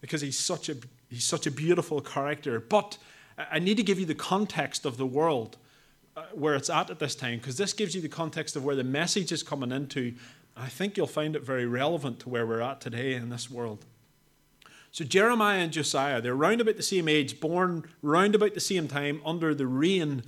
because 0.00 0.20
he's 0.20 0.38
such 0.38 0.68
a 0.68 0.76
he's 1.08 1.24
such 1.24 1.46
a 1.46 1.50
beautiful 1.50 2.00
character. 2.00 2.60
But 2.60 2.98
I 3.50 3.58
need 3.58 3.76
to 3.76 3.82
give 3.82 3.98
you 4.00 4.06
the 4.06 4.14
context 4.14 4.84
of 4.84 4.96
the 4.96 5.06
world 5.06 5.56
uh, 6.16 6.24
where 6.32 6.54
it's 6.54 6.70
at 6.70 6.90
at 6.90 6.98
this 6.98 7.14
time 7.14 7.38
because 7.38 7.56
this 7.56 7.72
gives 7.72 7.94
you 7.94 8.00
the 8.00 8.08
context 8.08 8.56
of 8.56 8.64
where 8.64 8.76
the 8.76 8.84
message 8.84 9.32
is 9.32 9.42
coming 9.42 9.72
into. 9.72 10.14
I 10.56 10.66
think 10.68 10.96
you'll 10.96 11.06
find 11.06 11.36
it 11.36 11.42
very 11.42 11.66
relevant 11.66 12.20
to 12.20 12.28
where 12.28 12.46
we're 12.46 12.60
at 12.60 12.80
today 12.80 13.14
in 13.14 13.28
this 13.28 13.50
world. 13.50 13.84
So 14.90 15.04
Jeremiah 15.04 15.60
and 15.60 15.72
Josiah, 15.72 16.20
they're 16.20 16.34
round 16.34 16.60
about 16.60 16.76
the 16.76 16.82
same 16.82 17.08
age, 17.08 17.38
born 17.38 17.84
round 18.02 18.34
about 18.34 18.54
the 18.54 18.60
same 18.60 18.88
time 18.88 19.20
under 19.24 19.54
the 19.54 19.66
reign 19.66 20.24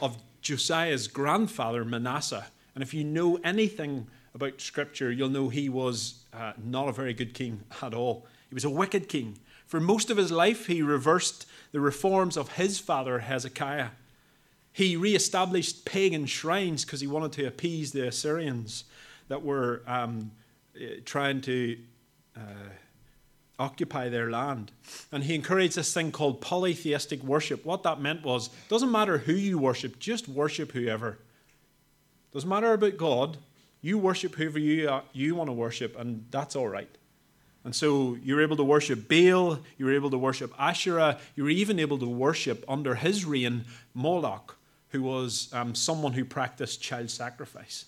of 0.00 0.18
Josiah's 0.42 1.08
grandfather, 1.08 1.84
Manasseh. 1.84 2.46
And 2.74 2.82
if 2.82 2.94
you 2.94 3.02
know 3.02 3.38
anything 3.42 4.06
about 4.34 4.60
Scripture, 4.60 5.10
you'll 5.10 5.28
know 5.28 5.48
he 5.48 5.68
was 5.68 6.24
uh, 6.32 6.52
not 6.62 6.88
a 6.88 6.92
very 6.92 7.14
good 7.14 7.34
king 7.34 7.60
at 7.82 7.94
all. 7.94 8.26
He 8.48 8.54
was 8.54 8.64
a 8.64 8.70
wicked 8.70 9.08
king. 9.08 9.38
For 9.66 9.80
most 9.80 10.10
of 10.10 10.16
his 10.16 10.30
life, 10.30 10.66
he 10.66 10.82
reversed 10.82 11.46
the 11.72 11.80
reforms 11.80 12.36
of 12.36 12.52
his 12.52 12.78
father, 12.78 13.20
Hezekiah. 13.20 13.88
He 14.72 14.96
re 14.96 15.14
established 15.14 15.84
pagan 15.84 16.26
shrines 16.26 16.84
because 16.84 17.00
he 17.00 17.06
wanted 17.06 17.32
to 17.32 17.46
appease 17.46 17.92
the 17.92 18.06
Assyrians 18.08 18.84
that 19.28 19.42
were 19.42 19.82
um, 19.86 20.32
eh, 20.80 20.96
trying 21.04 21.40
to. 21.42 21.78
Uh, 22.36 22.70
occupy 23.60 24.08
their 24.08 24.30
land. 24.30 24.72
And 25.12 25.22
he 25.22 25.34
encouraged 25.34 25.76
this 25.76 25.92
thing 25.92 26.10
called 26.10 26.40
polytheistic 26.40 27.22
worship. 27.22 27.64
What 27.64 27.82
that 27.82 28.00
meant 28.00 28.24
was 28.24 28.48
doesn't 28.68 28.90
matter 28.90 29.18
who 29.18 29.34
you 29.34 29.58
worship, 29.58 30.00
just 30.00 30.26
worship 30.28 30.72
whoever. 30.72 31.18
Doesn't 32.32 32.48
matter 32.48 32.72
about 32.72 32.96
God, 32.96 33.36
you 33.82 33.98
worship 33.98 34.34
whoever 34.34 34.58
you, 34.58 35.00
you 35.12 35.34
want 35.34 35.48
to 35.48 35.52
worship, 35.52 35.98
and 35.98 36.26
that's 36.30 36.54
all 36.56 36.68
right. 36.68 36.90
And 37.64 37.74
so 37.74 38.16
you're 38.22 38.42
able 38.42 38.56
to 38.56 38.64
worship 38.64 39.08
Baal, 39.08 39.58
you 39.76 39.84
were 39.84 39.94
able 39.94 40.10
to 40.10 40.18
worship 40.18 40.52
Asherah, 40.58 41.18
you 41.36 41.44
were 41.44 41.50
even 41.50 41.78
able 41.78 41.98
to 41.98 42.08
worship 42.08 42.64
under 42.68 42.94
his 42.94 43.24
reign 43.24 43.64
Moloch, 43.94 44.56
who 44.90 45.02
was 45.02 45.48
um, 45.52 45.74
someone 45.74 46.14
who 46.14 46.24
practiced 46.24 46.80
child 46.80 47.10
sacrifice. 47.10 47.84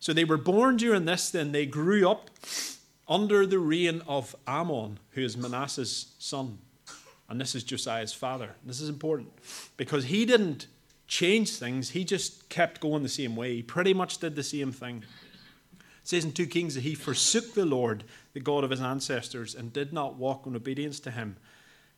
So 0.00 0.12
they 0.12 0.24
were 0.24 0.36
born 0.36 0.76
during 0.76 1.04
this, 1.04 1.30
then 1.30 1.52
they 1.52 1.66
grew 1.66 2.08
up 2.08 2.30
under 3.08 3.46
the 3.46 3.58
reign 3.58 4.02
of 4.06 4.34
Amon, 4.46 4.98
who 5.10 5.22
is 5.22 5.36
Manasseh's 5.36 6.12
son. 6.18 6.58
And 7.28 7.40
this 7.40 7.54
is 7.54 7.62
Josiah's 7.62 8.12
father. 8.12 8.50
This 8.64 8.80
is 8.80 8.88
important 8.88 9.30
because 9.76 10.04
he 10.04 10.24
didn't 10.24 10.66
change 11.08 11.56
things, 11.56 11.90
he 11.90 12.04
just 12.04 12.48
kept 12.48 12.80
going 12.80 13.02
the 13.02 13.08
same 13.08 13.34
way. 13.34 13.56
He 13.56 13.62
pretty 13.62 13.94
much 13.94 14.18
did 14.18 14.36
the 14.36 14.42
same 14.42 14.70
thing. 14.70 15.04
It 15.72 15.84
says 16.04 16.24
in 16.24 16.32
2 16.32 16.46
Kings 16.46 16.74
that 16.74 16.82
he 16.82 16.94
forsook 16.94 17.54
the 17.54 17.66
Lord, 17.66 18.04
the 18.34 18.40
God 18.40 18.62
of 18.62 18.70
his 18.70 18.80
ancestors, 18.80 19.54
and 19.54 19.72
did 19.72 19.92
not 19.92 20.16
walk 20.16 20.46
in 20.46 20.54
obedience 20.54 21.00
to 21.00 21.10
him. 21.10 21.36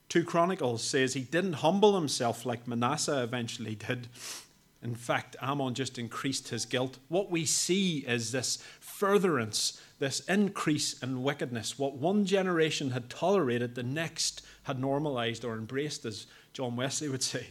2 0.09 0.25
Chronicles 0.25 0.83
says 0.83 1.15
he 1.15 1.21
didn't 1.21 1.55
humble 1.55 1.95
himself 1.95 2.47
like 2.47 2.67
Manasseh 2.67 3.23
eventually 3.23 3.75
did. 3.75 4.09
In 4.83 4.95
fact, 4.95 5.37
Amon 5.43 5.75
just 5.75 5.99
increased 5.99 6.49
his 6.49 6.65
guilt. 6.65 6.99
What 7.09 7.31
we 7.31 7.45
see 7.45 7.99
is 7.99 8.33
this 8.33 8.57
furtherance 8.81 9.81
this 10.01 10.21
increase 10.21 11.01
in 11.03 11.23
wickedness. 11.23 11.79
What 11.79 11.97
one 11.97 12.25
generation 12.25 12.91
had 12.91 13.11
tolerated, 13.11 13.75
the 13.75 13.83
next 13.83 14.43
had 14.65 14.81
normalized 14.81 15.45
or 15.45 15.55
embraced, 15.55 16.07
as 16.07 16.27
John 16.55 16.75
Wesley 16.75 17.09
would 17.09 17.23
say. 17.23 17.49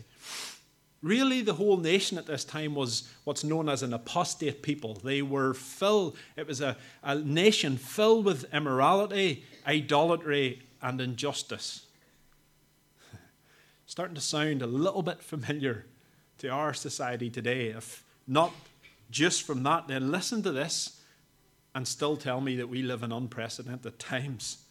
Really, 1.02 1.42
the 1.42 1.54
whole 1.54 1.78
nation 1.78 2.18
at 2.18 2.26
this 2.26 2.44
time 2.44 2.76
was 2.76 3.10
what's 3.24 3.44
known 3.44 3.70
as 3.70 3.84
an 3.84 3.94
apostate 3.94 4.62
people. 4.62 4.96
They 4.96 5.22
were 5.22 5.54
filled, 5.54 6.18
it 6.36 6.46
was 6.46 6.60
a, 6.60 6.76
a 7.04 7.16
nation 7.16 7.78
filled 7.78 8.26
with 8.26 8.54
immorality, 8.54 9.46
idolatry, 9.66 10.64
and 10.82 11.00
injustice. 11.00 11.86
Starting 13.86 14.16
to 14.16 14.22
sound 14.22 14.62
a 14.62 14.68
little 14.68 15.02
bit 15.02 15.24
familiar 15.24 15.86
to 16.40 16.50
our 16.50 16.74
society 16.74 17.30
today. 17.30 17.68
If 17.68 18.04
not 18.28 18.54
just 19.10 19.44
from 19.44 19.64
that, 19.64 19.88
then 19.88 20.12
listen 20.12 20.44
to 20.44 20.52
this 20.52 21.02
and 21.74 21.88
still 21.88 22.18
tell 22.18 22.42
me 22.42 22.56
that 22.58 22.68
we 22.68 22.82
live 22.82 23.04
in 23.04 23.12
unprecedented 23.12 24.00
times. 24.00 24.66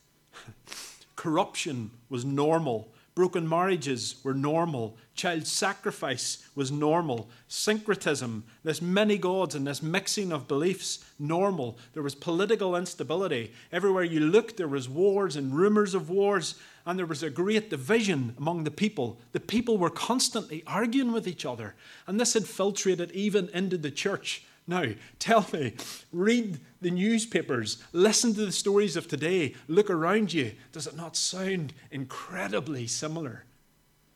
Corruption 1.17 1.91
was 2.09 2.25
normal. 2.25 2.93
Broken 3.19 3.49
marriages 3.49 4.15
were 4.23 4.33
normal. 4.33 4.97
Child 5.17 5.45
sacrifice 5.45 6.49
was 6.55 6.71
normal. 6.71 7.29
Syncretism, 7.49 8.45
this 8.63 8.81
many 8.81 9.19
gods 9.19 9.57
and 9.57 9.67
this 9.67 9.83
mixing 9.83 10.31
of 10.31 10.47
beliefs, 10.47 11.05
normal. 11.19 11.77
There 11.95 12.03
was 12.05 12.15
political 12.15 12.77
instability. 12.77 13.53
Everywhere 13.73 14.05
you 14.05 14.21
looked, 14.21 14.57
there 14.57 14.69
was 14.69 14.89
wars 14.89 15.35
and 15.35 15.53
rumors 15.53 15.97
of 15.97 16.09
wars, 16.09 16.55
and 16.87 16.97
there 16.97 17.07
was 17.07 17.25
a 17.25 17.29
great 17.29 17.71
division 17.71 18.37
among 18.39 18.63
the 18.63 18.71
people. 18.71 19.19
The 19.33 19.41
people 19.41 19.79
were 19.79 19.91
constantly 19.91 20.63
arguing 20.65 21.11
with 21.11 21.27
each 21.27 21.45
other, 21.45 21.75
and 22.07 22.21
this 22.21 22.35
had 22.35 22.45
filtrated 22.45 23.11
even 23.11 23.49
into 23.49 23.79
the 23.79 23.91
church. 23.91 24.45
Now, 24.69 24.85
tell 25.19 25.45
me, 25.53 25.73
read 26.13 26.61
the 26.81 26.91
newspapers, 26.91 27.83
listen 27.93 28.35
to 28.35 28.47
the 28.47 28.53
stories 28.53 28.97
of 28.97 29.09
today, 29.09 29.55
look 29.67 29.91
around 29.91 30.33
you. 30.33 30.53
Does 30.73 30.87
it 30.87 30.97
not 30.97 31.17
sound 31.17 31.73
incredibly 31.91 32.87
similar? 32.87 33.45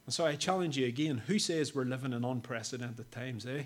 And 0.06 0.14
so 0.14 0.26
I 0.26 0.36
challenge 0.36 0.76
you 0.76 0.86
again 0.86 1.22
who 1.26 1.38
says 1.38 1.74
we're 1.74 1.84
living 1.84 2.12
in 2.12 2.24
unprecedented 2.24 3.10
times, 3.10 3.46
eh? 3.46 3.64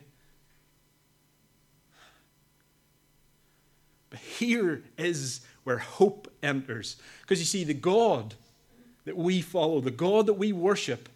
But 4.10 4.18
here 4.20 4.82
is 4.96 5.40
where 5.64 5.78
hope 5.78 6.32
enters. 6.42 6.96
Because 7.22 7.40
you 7.40 7.44
see, 7.44 7.64
the 7.64 7.74
God 7.74 8.34
that 9.04 9.16
we 9.16 9.40
follow, 9.40 9.80
the 9.80 9.90
God 9.90 10.26
that 10.26 10.34
we 10.34 10.52
worship, 10.52 11.08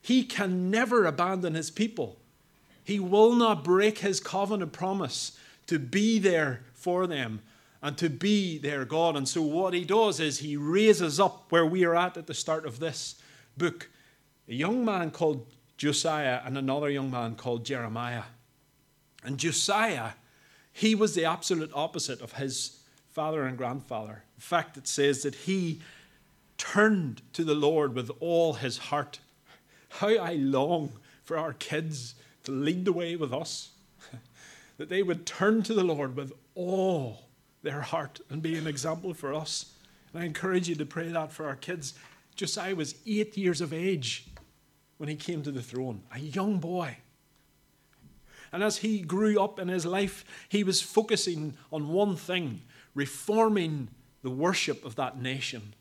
he 0.00 0.24
can 0.24 0.70
never 0.70 1.04
abandon 1.04 1.54
his 1.54 1.70
people. 1.70 2.16
He 2.82 2.98
will 2.98 3.34
not 3.34 3.64
break 3.64 3.98
his 3.98 4.20
covenant 4.20 4.72
promise 4.72 5.38
to 5.66 5.78
be 5.78 6.18
there 6.18 6.62
for 6.78 7.06
them 7.06 7.40
and 7.82 7.96
to 7.98 8.08
be 8.08 8.58
their 8.58 8.84
God. 8.84 9.16
And 9.16 9.28
so, 9.28 9.42
what 9.42 9.74
he 9.74 9.84
does 9.84 10.20
is 10.20 10.38
he 10.38 10.56
raises 10.56 11.20
up 11.20 11.50
where 11.50 11.66
we 11.66 11.84
are 11.84 11.94
at 11.94 12.16
at 12.16 12.26
the 12.26 12.34
start 12.34 12.66
of 12.66 12.80
this 12.80 13.16
book 13.56 13.88
a 14.48 14.54
young 14.54 14.84
man 14.84 15.10
called 15.10 15.46
Josiah 15.76 16.40
and 16.44 16.56
another 16.56 16.88
young 16.88 17.10
man 17.10 17.34
called 17.34 17.64
Jeremiah. 17.64 18.24
And 19.22 19.38
Josiah, 19.38 20.12
he 20.72 20.94
was 20.94 21.14
the 21.14 21.24
absolute 21.24 21.70
opposite 21.74 22.22
of 22.22 22.32
his 22.32 22.80
father 23.10 23.44
and 23.44 23.58
grandfather. 23.58 24.22
In 24.36 24.40
fact, 24.40 24.76
it 24.76 24.88
says 24.88 25.22
that 25.22 25.34
he 25.34 25.80
turned 26.56 27.20
to 27.34 27.44
the 27.44 27.54
Lord 27.54 27.94
with 27.94 28.10
all 28.20 28.54
his 28.54 28.78
heart. 28.78 29.20
How 29.88 30.08
I 30.08 30.34
long 30.34 30.92
for 31.24 31.36
our 31.36 31.52
kids 31.52 32.14
to 32.44 32.52
lead 32.52 32.84
the 32.84 32.92
way 32.92 33.16
with 33.16 33.32
us, 33.34 33.70
that 34.78 34.88
they 34.88 35.02
would 35.02 35.26
turn 35.26 35.62
to 35.64 35.74
the 35.74 35.84
Lord 35.84 36.16
with 36.16 36.32
all 36.58 37.20
their 37.62 37.80
heart 37.80 38.20
and 38.28 38.42
be 38.42 38.58
an 38.58 38.66
example 38.66 39.14
for 39.14 39.32
us. 39.32 39.72
And 40.12 40.22
I 40.22 40.26
encourage 40.26 40.68
you 40.68 40.74
to 40.74 40.84
pray 40.84 41.08
that 41.08 41.32
for 41.32 41.46
our 41.46 41.54
kids. 41.54 41.94
Josiah 42.34 42.74
was 42.74 42.96
eight 43.06 43.36
years 43.36 43.60
of 43.60 43.72
age 43.72 44.26
when 44.96 45.08
he 45.08 45.14
came 45.14 45.42
to 45.42 45.52
the 45.52 45.62
throne, 45.62 46.02
a 46.12 46.18
young 46.18 46.58
boy. 46.58 46.96
And 48.50 48.62
as 48.62 48.78
he 48.78 49.00
grew 49.00 49.40
up 49.40 49.60
in 49.60 49.68
his 49.68 49.86
life, 49.86 50.24
he 50.48 50.64
was 50.64 50.82
focusing 50.82 51.54
on 51.72 51.88
one 51.88 52.16
thing 52.16 52.62
reforming 52.94 53.88
the 54.22 54.30
worship 54.30 54.84
of 54.84 54.96
that 54.96 55.20
nation. 55.20 55.74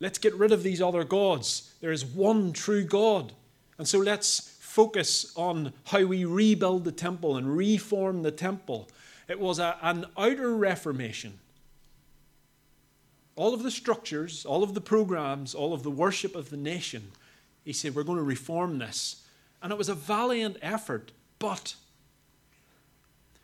Let's 0.00 0.18
get 0.18 0.34
rid 0.34 0.50
of 0.50 0.64
these 0.64 0.82
other 0.82 1.04
gods. 1.04 1.74
There 1.80 1.92
is 1.92 2.04
one 2.04 2.52
true 2.52 2.84
God. 2.84 3.32
And 3.78 3.86
so 3.86 3.98
let's 3.98 4.56
focus 4.60 5.32
on 5.36 5.72
how 5.84 6.04
we 6.04 6.24
rebuild 6.24 6.84
the 6.84 6.92
temple 6.92 7.36
and 7.36 7.56
reform 7.56 8.22
the 8.22 8.32
temple. 8.32 8.88
It 9.28 9.40
was 9.40 9.58
a, 9.58 9.76
an 9.82 10.06
outer 10.16 10.54
reformation. 10.54 11.38
All 13.36 13.54
of 13.54 13.62
the 13.62 13.70
structures, 13.70 14.44
all 14.44 14.62
of 14.62 14.74
the 14.74 14.80
programs, 14.80 15.54
all 15.54 15.72
of 15.72 15.82
the 15.82 15.90
worship 15.90 16.36
of 16.36 16.50
the 16.50 16.56
nation, 16.56 17.10
he 17.64 17.72
said, 17.72 17.94
We're 17.94 18.04
going 18.04 18.18
to 18.18 18.24
reform 18.24 18.78
this. 18.78 19.22
And 19.62 19.72
it 19.72 19.78
was 19.78 19.88
a 19.88 19.94
valiant 19.94 20.58
effort, 20.60 21.12
but 21.38 21.74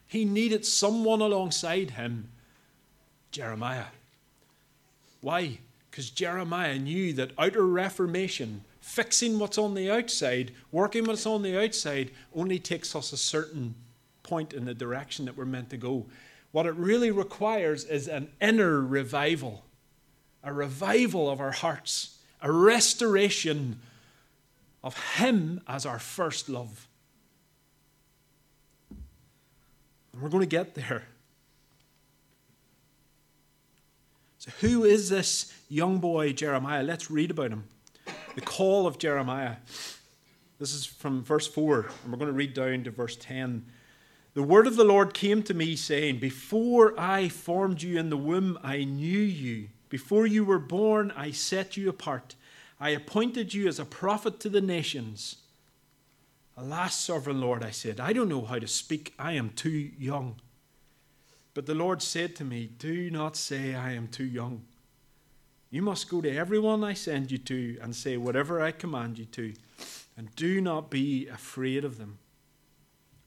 he 0.06 0.24
needed 0.24 0.66
someone 0.66 1.20
alongside 1.20 1.92
him 1.92 2.28
Jeremiah. 3.30 3.86
Why? 5.20 5.58
Because 5.90 6.10
Jeremiah 6.10 6.78
knew 6.78 7.12
that 7.14 7.32
outer 7.38 7.66
reformation, 7.66 8.64
fixing 8.80 9.38
what's 9.38 9.58
on 9.58 9.74
the 9.74 9.90
outside, 9.90 10.52
working 10.70 11.04
what's 11.04 11.26
on 11.26 11.42
the 11.42 11.60
outside, 11.62 12.10
only 12.34 12.58
takes 12.58 12.94
us 12.94 13.12
a 13.12 13.16
certain 13.16 13.74
point 14.30 14.52
in 14.52 14.64
the 14.64 14.74
direction 14.74 15.24
that 15.24 15.36
we're 15.36 15.44
meant 15.44 15.70
to 15.70 15.76
go. 15.76 16.06
What 16.52 16.64
it 16.64 16.74
really 16.76 17.10
requires 17.10 17.84
is 17.84 18.06
an 18.06 18.30
inner 18.40 18.80
revival, 18.80 19.64
a 20.44 20.52
revival 20.52 21.28
of 21.28 21.40
our 21.40 21.50
hearts, 21.50 22.16
a 22.40 22.50
restoration 22.50 23.80
of 24.84 24.96
Him 25.16 25.60
as 25.66 25.84
our 25.84 25.98
first 25.98 26.48
love. 26.48 26.86
And 30.12 30.22
we're 30.22 30.28
going 30.28 30.48
to 30.48 30.56
get 30.56 30.76
there. 30.76 31.02
So, 34.38 34.52
who 34.60 34.84
is 34.84 35.10
this 35.10 35.52
young 35.68 35.98
boy, 35.98 36.32
Jeremiah? 36.32 36.84
Let's 36.84 37.10
read 37.10 37.32
about 37.32 37.50
him. 37.50 37.64
The 38.36 38.40
call 38.40 38.86
of 38.86 38.98
Jeremiah. 38.98 39.56
This 40.58 40.72
is 40.72 40.86
from 40.86 41.22
verse 41.24 41.46
4, 41.46 41.90
and 42.04 42.12
we're 42.12 42.18
going 42.18 42.30
to 42.30 42.36
read 42.36 42.54
down 42.54 42.84
to 42.84 42.90
verse 42.90 43.16
10. 43.16 43.66
The 44.34 44.42
word 44.42 44.66
of 44.66 44.76
the 44.76 44.84
Lord 44.84 45.12
came 45.12 45.42
to 45.44 45.54
me, 45.54 45.74
saying, 45.74 46.18
Before 46.18 46.98
I 46.98 47.28
formed 47.28 47.82
you 47.82 47.98
in 47.98 48.10
the 48.10 48.16
womb, 48.16 48.58
I 48.62 48.84
knew 48.84 49.18
you. 49.18 49.68
Before 49.88 50.26
you 50.26 50.44
were 50.44 50.60
born, 50.60 51.12
I 51.16 51.32
set 51.32 51.76
you 51.76 51.88
apart. 51.88 52.36
I 52.78 52.90
appointed 52.90 53.52
you 53.52 53.66
as 53.66 53.80
a 53.80 53.84
prophet 53.84 54.38
to 54.40 54.48
the 54.48 54.60
nations. 54.60 55.36
Alas, 56.56 56.98
sovereign 56.98 57.40
Lord, 57.40 57.64
I 57.64 57.70
said, 57.70 57.98
I 57.98 58.12
don't 58.12 58.28
know 58.28 58.44
how 58.44 58.58
to 58.58 58.68
speak. 58.68 59.14
I 59.18 59.32
am 59.32 59.50
too 59.50 59.90
young. 59.98 60.36
But 61.52 61.66
the 61.66 61.74
Lord 61.74 62.00
said 62.00 62.36
to 62.36 62.44
me, 62.44 62.70
Do 62.78 63.10
not 63.10 63.36
say, 63.36 63.74
I 63.74 63.92
am 63.92 64.06
too 64.06 64.24
young. 64.24 64.62
You 65.70 65.82
must 65.82 66.08
go 66.08 66.20
to 66.20 66.36
everyone 66.36 66.84
I 66.84 66.94
send 66.94 67.30
you 67.30 67.38
to 67.38 67.78
and 67.82 67.94
say 67.94 68.16
whatever 68.16 68.60
I 68.60 68.72
command 68.72 69.18
you 69.18 69.24
to, 69.26 69.54
and 70.16 70.34
do 70.36 70.60
not 70.60 70.90
be 70.90 71.28
afraid 71.28 71.84
of 71.84 71.98
them. 71.98 72.18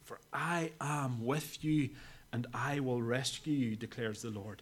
For 0.04 0.20
I 0.32 0.72
am 0.82 1.26
with 1.26 1.64
you, 1.64 1.90
and 2.32 2.48
I 2.54 2.80
will 2.80 3.02
rescue 3.02 3.54
you, 3.54 3.76
declares 3.76 4.22
the 4.22 4.30
Lord. 4.30 4.62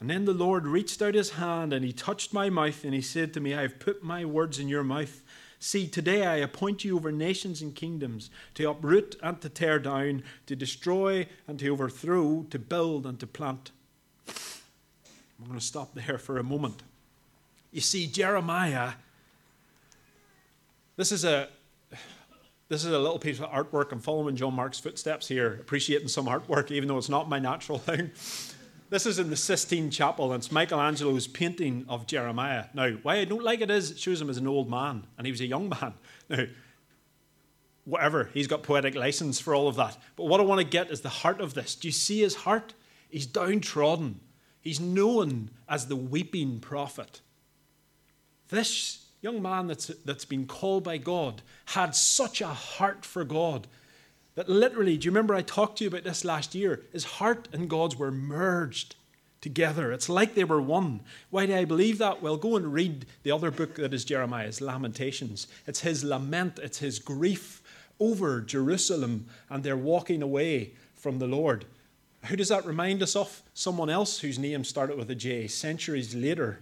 And 0.00 0.08
then 0.08 0.26
the 0.26 0.32
Lord 0.32 0.66
reached 0.66 1.02
out 1.02 1.14
his 1.14 1.30
hand, 1.30 1.72
and 1.72 1.84
he 1.84 1.92
touched 1.92 2.32
my 2.32 2.50
mouth, 2.50 2.84
and 2.84 2.94
he 2.94 3.00
said 3.00 3.34
to 3.34 3.40
me, 3.40 3.54
I 3.54 3.62
have 3.62 3.80
put 3.80 4.02
my 4.02 4.24
words 4.24 4.58
in 4.58 4.68
your 4.68 4.84
mouth. 4.84 5.22
See, 5.58 5.88
today 5.88 6.24
I 6.24 6.36
appoint 6.36 6.84
you 6.84 6.96
over 6.96 7.10
nations 7.10 7.62
and 7.62 7.74
kingdoms 7.74 8.30
to 8.54 8.70
uproot 8.70 9.16
and 9.22 9.40
to 9.40 9.48
tear 9.48 9.80
down, 9.80 10.22
to 10.46 10.54
destroy 10.54 11.26
and 11.48 11.58
to 11.58 11.68
overthrow, 11.70 12.46
to 12.50 12.58
build 12.60 13.06
and 13.06 13.18
to 13.18 13.26
plant. 13.26 13.72
I'm 14.28 15.46
going 15.46 15.58
to 15.58 15.64
stop 15.64 15.94
there 15.94 16.18
for 16.18 16.38
a 16.38 16.44
moment. 16.44 16.82
You 17.72 17.80
see, 17.80 18.06
Jeremiah, 18.06 18.92
this 20.96 21.10
is 21.10 21.24
a 21.24 21.48
this 22.68 22.84
is 22.84 22.92
a 22.92 22.98
little 22.98 23.18
piece 23.18 23.40
of 23.40 23.46
artwork. 23.50 23.92
I'm 23.92 24.00
following 24.00 24.36
John 24.36 24.54
Mark's 24.54 24.78
footsteps 24.78 25.26
here, 25.26 25.54
appreciating 25.54 26.08
some 26.08 26.26
artwork, 26.26 26.70
even 26.70 26.88
though 26.88 26.98
it's 26.98 27.08
not 27.08 27.28
my 27.28 27.38
natural 27.38 27.78
thing. 27.78 28.10
This 28.90 29.06
is 29.06 29.18
in 29.18 29.30
the 29.30 29.36
Sistine 29.36 29.90
Chapel, 29.90 30.32
and 30.32 30.40
it's 30.40 30.52
Michelangelo's 30.52 31.26
painting 31.26 31.84
of 31.88 32.06
Jeremiah. 32.06 32.66
Now, 32.74 32.90
why 33.02 33.16
I 33.16 33.24
don't 33.24 33.42
like 33.42 33.60
it 33.60 33.70
is 33.70 33.90
it 33.90 33.98
shows 33.98 34.20
him 34.20 34.30
as 34.30 34.36
an 34.36 34.46
old 34.46 34.70
man, 34.70 35.06
and 35.16 35.26
he 35.26 35.30
was 35.30 35.40
a 35.40 35.46
young 35.46 35.68
man. 35.80 35.94
Now, 36.28 36.44
whatever, 37.84 38.30
he's 38.34 38.46
got 38.46 38.62
poetic 38.62 38.94
license 38.94 39.40
for 39.40 39.54
all 39.54 39.68
of 39.68 39.76
that. 39.76 39.96
But 40.16 40.26
what 40.26 40.40
I 40.40 40.44
want 40.44 40.60
to 40.60 40.66
get 40.66 40.90
is 40.90 41.00
the 41.00 41.08
heart 41.08 41.40
of 41.40 41.54
this. 41.54 41.74
Do 41.74 41.88
you 41.88 41.92
see 41.92 42.20
his 42.20 42.34
heart? 42.34 42.74
He's 43.08 43.26
downtrodden. 43.26 44.20
He's 44.60 44.80
known 44.80 45.50
as 45.68 45.86
the 45.86 45.96
weeping 45.96 46.60
prophet. 46.60 47.22
This 48.48 49.07
young 49.20 49.42
man 49.42 49.66
that's, 49.66 49.88
that's 50.04 50.24
been 50.24 50.46
called 50.46 50.84
by 50.84 50.98
God 50.98 51.42
had 51.66 51.94
such 51.94 52.40
a 52.40 52.48
heart 52.48 53.04
for 53.04 53.24
God 53.24 53.66
that 54.34 54.48
literally, 54.48 54.96
do 54.96 55.06
you 55.06 55.10
remember 55.10 55.34
I 55.34 55.42
talked 55.42 55.78
to 55.78 55.84
you 55.84 55.88
about 55.88 56.04
this 56.04 56.24
last 56.24 56.54
year? 56.54 56.84
His 56.92 57.04
heart 57.04 57.48
and 57.52 57.68
God's 57.68 57.96
were 57.96 58.12
merged 58.12 58.94
together. 59.40 59.90
It's 59.90 60.08
like 60.08 60.34
they 60.34 60.44
were 60.44 60.62
one. 60.62 61.00
Why 61.30 61.46
do 61.46 61.56
I 61.56 61.64
believe 61.64 61.98
that? 61.98 62.22
Well, 62.22 62.36
go 62.36 62.54
and 62.54 62.72
read 62.72 63.06
the 63.24 63.32
other 63.32 63.50
book 63.50 63.74
that 63.74 63.92
is 63.92 64.04
Jeremiah's 64.04 64.60
Lamentations. 64.60 65.48
It's 65.66 65.80
his 65.80 66.04
lament, 66.04 66.60
it's 66.62 66.78
his 66.78 67.00
grief 67.00 67.62
over 67.98 68.40
Jerusalem, 68.40 69.26
and 69.50 69.64
they're 69.64 69.76
walking 69.76 70.22
away 70.22 70.74
from 70.94 71.18
the 71.18 71.26
Lord. 71.26 71.64
Who 72.26 72.36
does 72.36 72.50
that 72.50 72.64
remind 72.64 73.02
us 73.02 73.16
of? 73.16 73.42
Someone 73.54 73.90
else 73.90 74.20
whose 74.20 74.38
name 74.38 74.62
started 74.62 74.96
with 74.96 75.10
a 75.10 75.16
J, 75.16 75.48
centuries 75.48 76.14
later, 76.14 76.60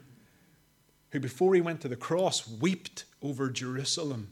who 1.17 1.21
before 1.21 1.55
he 1.55 1.63
went 1.63 1.81
to 1.81 1.89
the 1.89 1.97
cross 1.97 2.47
wept 2.47 3.07
over 3.23 3.49
Jerusalem. 3.49 4.29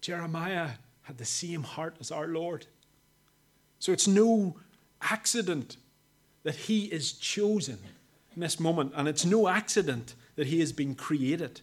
Jeremiah 0.00 0.70
had 1.02 1.18
the 1.18 1.24
same 1.24 1.64
heart 1.64 1.96
as 2.00 2.12
our 2.12 2.28
Lord. 2.28 2.66
So 3.80 3.90
it's 3.90 4.06
no 4.06 4.56
accident 5.00 5.76
that 6.44 6.54
he 6.54 6.84
is 6.84 7.12
chosen 7.14 7.78
in 8.34 8.40
this 8.40 8.60
moment, 8.60 8.92
and 8.94 9.08
it's 9.08 9.24
no 9.24 9.48
accident 9.48 10.14
that 10.36 10.46
he 10.46 10.60
has 10.60 10.72
been 10.72 10.94
created. 10.94 11.60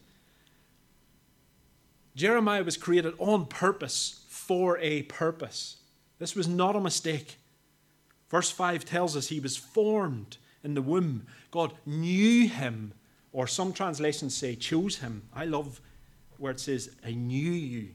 Jeremiah 2.13 2.63
was 2.63 2.75
created 2.75 3.13
on 3.19 3.45
purpose 3.45 4.25
for 4.27 4.77
a 4.79 5.03
purpose. 5.03 5.77
This 6.19 6.35
was 6.35 6.47
not 6.47 6.75
a 6.75 6.81
mistake. 6.81 7.37
Verse 8.29 8.51
5 8.51 8.83
tells 8.83 9.15
us 9.15 9.27
he 9.27 9.39
was 9.39 9.55
formed 9.55 10.35
in 10.61 10.73
the 10.73 10.81
womb. 10.81 11.25
God 11.51 11.73
knew 11.85 12.49
him, 12.49 12.91
or 13.31 13.47
some 13.47 13.73
translations 13.73 14.35
say 14.35 14.55
chose 14.55 14.97
him. 14.97 15.23
I 15.33 15.45
love 15.45 15.81
where 16.37 16.51
it 16.51 16.59
says, 16.59 16.89
I 17.05 17.11
knew 17.11 17.51
you. 17.51 17.89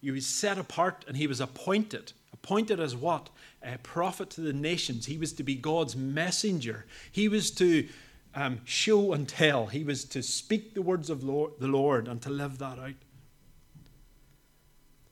He 0.00 0.10
was 0.10 0.26
set 0.26 0.58
apart 0.58 1.04
and 1.06 1.16
he 1.16 1.26
was 1.26 1.40
appointed. 1.40 2.12
Appointed 2.32 2.80
as 2.80 2.94
what? 2.94 3.30
A 3.62 3.78
prophet 3.78 4.30
to 4.30 4.40
the 4.40 4.52
nations. 4.52 5.06
He 5.06 5.18
was 5.18 5.32
to 5.34 5.42
be 5.42 5.54
God's 5.54 5.96
messenger. 5.96 6.86
He 7.10 7.28
was 7.28 7.50
to 7.52 7.88
um, 8.34 8.60
show 8.64 9.12
and 9.12 9.28
tell. 9.28 9.66
He 9.66 9.84
was 9.84 10.04
to 10.06 10.22
speak 10.22 10.74
the 10.74 10.82
words 10.82 11.10
of 11.10 11.24
Lord, 11.24 11.52
the 11.58 11.68
Lord 11.68 12.08
and 12.08 12.22
to 12.22 12.30
live 12.30 12.58
that 12.58 12.78
out. 12.78 12.94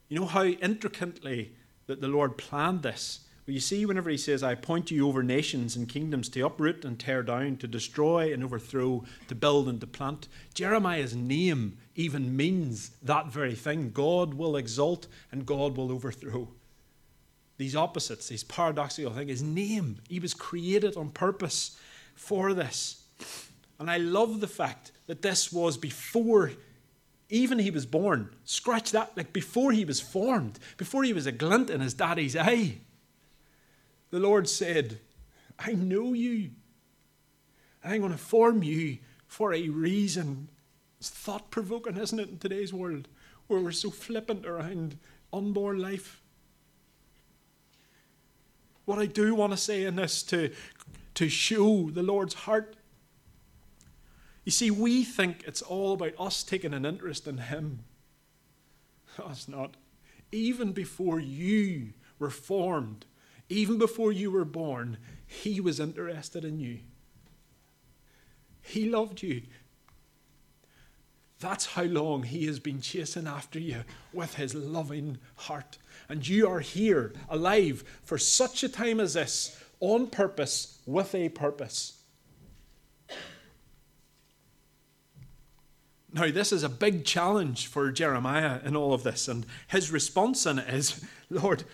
You 0.08 0.20
know 0.20 0.26
how 0.26 0.44
intricately 0.44 1.52
that 1.86 2.00
the 2.00 2.08
Lord 2.08 2.38
planned 2.38 2.82
this? 2.82 3.25
You 3.48 3.60
see, 3.60 3.86
whenever 3.86 4.10
he 4.10 4.16
says, 4.16 4.42
I 4.42 4.52
appoint 4.52 4.90
you 4.90 5.06
over 5.06 5.22
nations 5.22 5.76
and 5.76 5.88
kingdoms 5.88 6.28
to 6.30 6.44
uproot 6.44 6.84
and 6.84 6.98
tear 6.98 7.22
down, 7.22 7.58
to 7.58 7.68
destroy 7.68 8.32
and 8.32 8.42
overthrow, 8.42 9.04
to 9.28 9.34
build 9.36 9.68
and 9.68 9.80
to 9.80 9.86
plant, 9.86 10.26
Jeremiah's 10.52 11.14
name 11.14 11.78
even 11.94 12.36
means 12.36 12.90
that 13.02 13.28
very 13.28 13.54
thing. 13.54 13.92
God 13.92 14.34
will 14.34 14.56
exalt 14.56 15.06
and 15.30 15.46
God 15.46 15.76
will 15.76 15.92
overthrow. 15.92 16.48
These 17.56 17.76
opposites, 17.76 18.28
these 18.28 18.42
paradoxical 18.42 19.12
things, 19.12 19.30
his 19.30 19.42
name, 19.42 19.98
he 20.08 20.18
was 20.18 20.34
created 20.34 20.96
on 20.96 21.10
purpose 21.10 21.78
for 22.16 22.52
this. 22.52 23.04
And 23.78 23.88
I 23.88 23.98
love 23.98 24.40
the 24.40 24.48
fact 24.48 24.90
that 25.06 25.22
this 25.22 25.52
was 25.52 25.76
before 25.76 26.50
even 27.28 27.58
he 27.58 27.70
was 27.70 27.86
born. 27.86 28.30
Scratch 28.44 28.92
that, 28.92 29.16
like 29.16 29.32
before 29.32 29.72
he 29.72 29.84
was 29.84 30.00
formed, 30.00 30.58
before 30.76 31.02
he 31.04 31.12
was 31.12 31.26
a 31.26 31.32
glint 31.32 31.70
in 31.70 31.80
his 31.80 31.94
daddy's 31.94 32.36
eye. 32.36 32.78
The 34.10 34.20
Lord 34.20 34.48
said, 34.48 35.00
I 35.58 35.72
know 35.72 36.12
you. 36.12 36.50
I'm 37.84 38.00
going 38.00 38.12
to 38.12 38.18
form 38.18 38.62
you 38.62 38.98
for 39.26 39.52
a 39.52 39.68
reason. 39.68 40.48
It's 40.98 41.10
thought 41.10 41.50
provoking, 41.50 41.96
isn't 41.96 42.18
it, 42.18 42.28
in 42.28 42.38
today's 42.38 42.72
world, 42.72 43.08
where 43.46 43.60
we're 43.60 43.72
so 43.72 43.90
flippant 43.90 44.46
around 44.46 44.98
unborn 45.32 45.78
life? 45.78 46.20
What 48.84 48.98
I 48.98 49.06
do 49.06 49.34
want 49.34 49.52
to 49.52 49.56
say 49.56 49.84
in 49.84 49.96
this 49.96 50.22
to, 50.24 50.52
to 51.14 51.28
show 51.28 51.90
the 51.90 52.02
Lord's 52.02 52.34
heart. 52.34 52.76
You 54.44 54.52
see, 54.52 54.70
we 54.70 55.02
think 55.02 55.42
it's 55.46 55.62
all 55.62 55.94
about 55.94 56.14
us 56.18 56.44
taking 56.44 56.72
an 56.72 56.86
interest 56.86 57.26
in 57.26 57.38
Him. 57.38 57.80
It's 59.28 59.48
not. 59.48 59.76
Even 60.30 60.72
before 60.72 61.18
you 61.18 61.94
were 62.18 62.30
formed, 62.30 63.06
even 63.48 63.78
before 63.78 64.12
you 64.12 64.30
were 64.30 64.44
born, 64.44 64.98
He 65.26 65.60
was 65.60 65.80
interested 65.80 66.44
in 66.44 66.58
you. 66.58 66.80
He 68.60 68.88
loved 68.88 69.22
you. 69.22 69.42
That's 71.38 71.66
how 71.66 71.84
long 71.84 72.24
He 72.24 72.46
has 72.46 72.58
been 72.58 72.80
chasing 72.80 73.26
after 73.26 73.58
you 73.58 73.84
with 74.12 74.34
His 74.34 74.54
loving 74.54 75.18
heart. 75.36 75.78
And 76.08 76.26
you 76.26 76.48
are 76.48 76.60
here, 76.60 77.12
alive, 77.28 77.84
for 78.02 78.18
such 78.18 78.62
a 78.62 78.68
time 78.68 79.00
as 79.00 79.14
this, 79.14 79.62
on 79.80 80.08
purpose, 80.08 80.80
with 80.86 81.14
a 81.14 81.28
purpose. 81.28 82.00
Now, 86.12 86.30
this 86.30 86.50
is 86.50 86.62
a 86.62 86.70
big 86.70 87.04
challenge 87.04 87.66
for 87.66 87.92
Jeremiah 87.92 88.60
in 88.64 88.74
all 88.74 88.94
of 88.94 89.02
this, 89.02 89.28
and 89.28 89.44
his 89.68 89.90
response 89.90 90.46
in 90.46 90.58
it 90.58 90.72
is 90.72 91.04
Lord, 91.28 91.64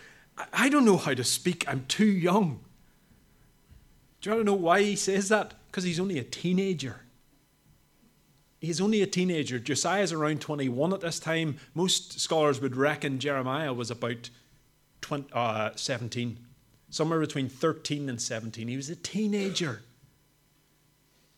I 0.53 0.68
don't 0.68 0.85
know 0.85 0.97
how 0.97 1.14
to 1.14 1.25
speak. 1.25 1.64
I'm 1.68 1.85
too 1.87 2.07
young. 2.07 2.61
Do 4.21 4.31
you 4.31 4.37
want 4.37 4.47
to 4.47 4.53
know 4.53 4.59
why 4.59 4.83
he 4.83 4.97
says 4.97 5.29
that? 5.29 5.55
Because 5.66 5.85
he's 5.85 6.01
only 6.01 6.18
a 6.18 6.25
teenager. 6.25 7.01
He's 8.61 8.81
only 8.81 9.03
a 9.03 9.07
teenager. 9.07 9.59
Josiah's 9.59 10.12
around 10.12 10.40
21 10.40 10.92
at 10.92 11.01
this 11.01 11.18
time. 11.18 11.57
Most 11.75 12.21
scholars 12.21 12.61
would 12.61 12.77
reckon 12.77 13.18
Jeremiah 13.18 13.75
was 13.75 13.90
about 13.90 14.31
20, 15.01 15.29
uh, 15.33 15.71
17, 15.75 16.38
somewhere 16.88 17.18
between 17.18 17.49
13 17.49 18.09
and 18.09 18.23
17. 18.23 18.68
He 18.68 18.77
was 18.77 18.88
a 18.88 18.97
teenager. 18.97 19.83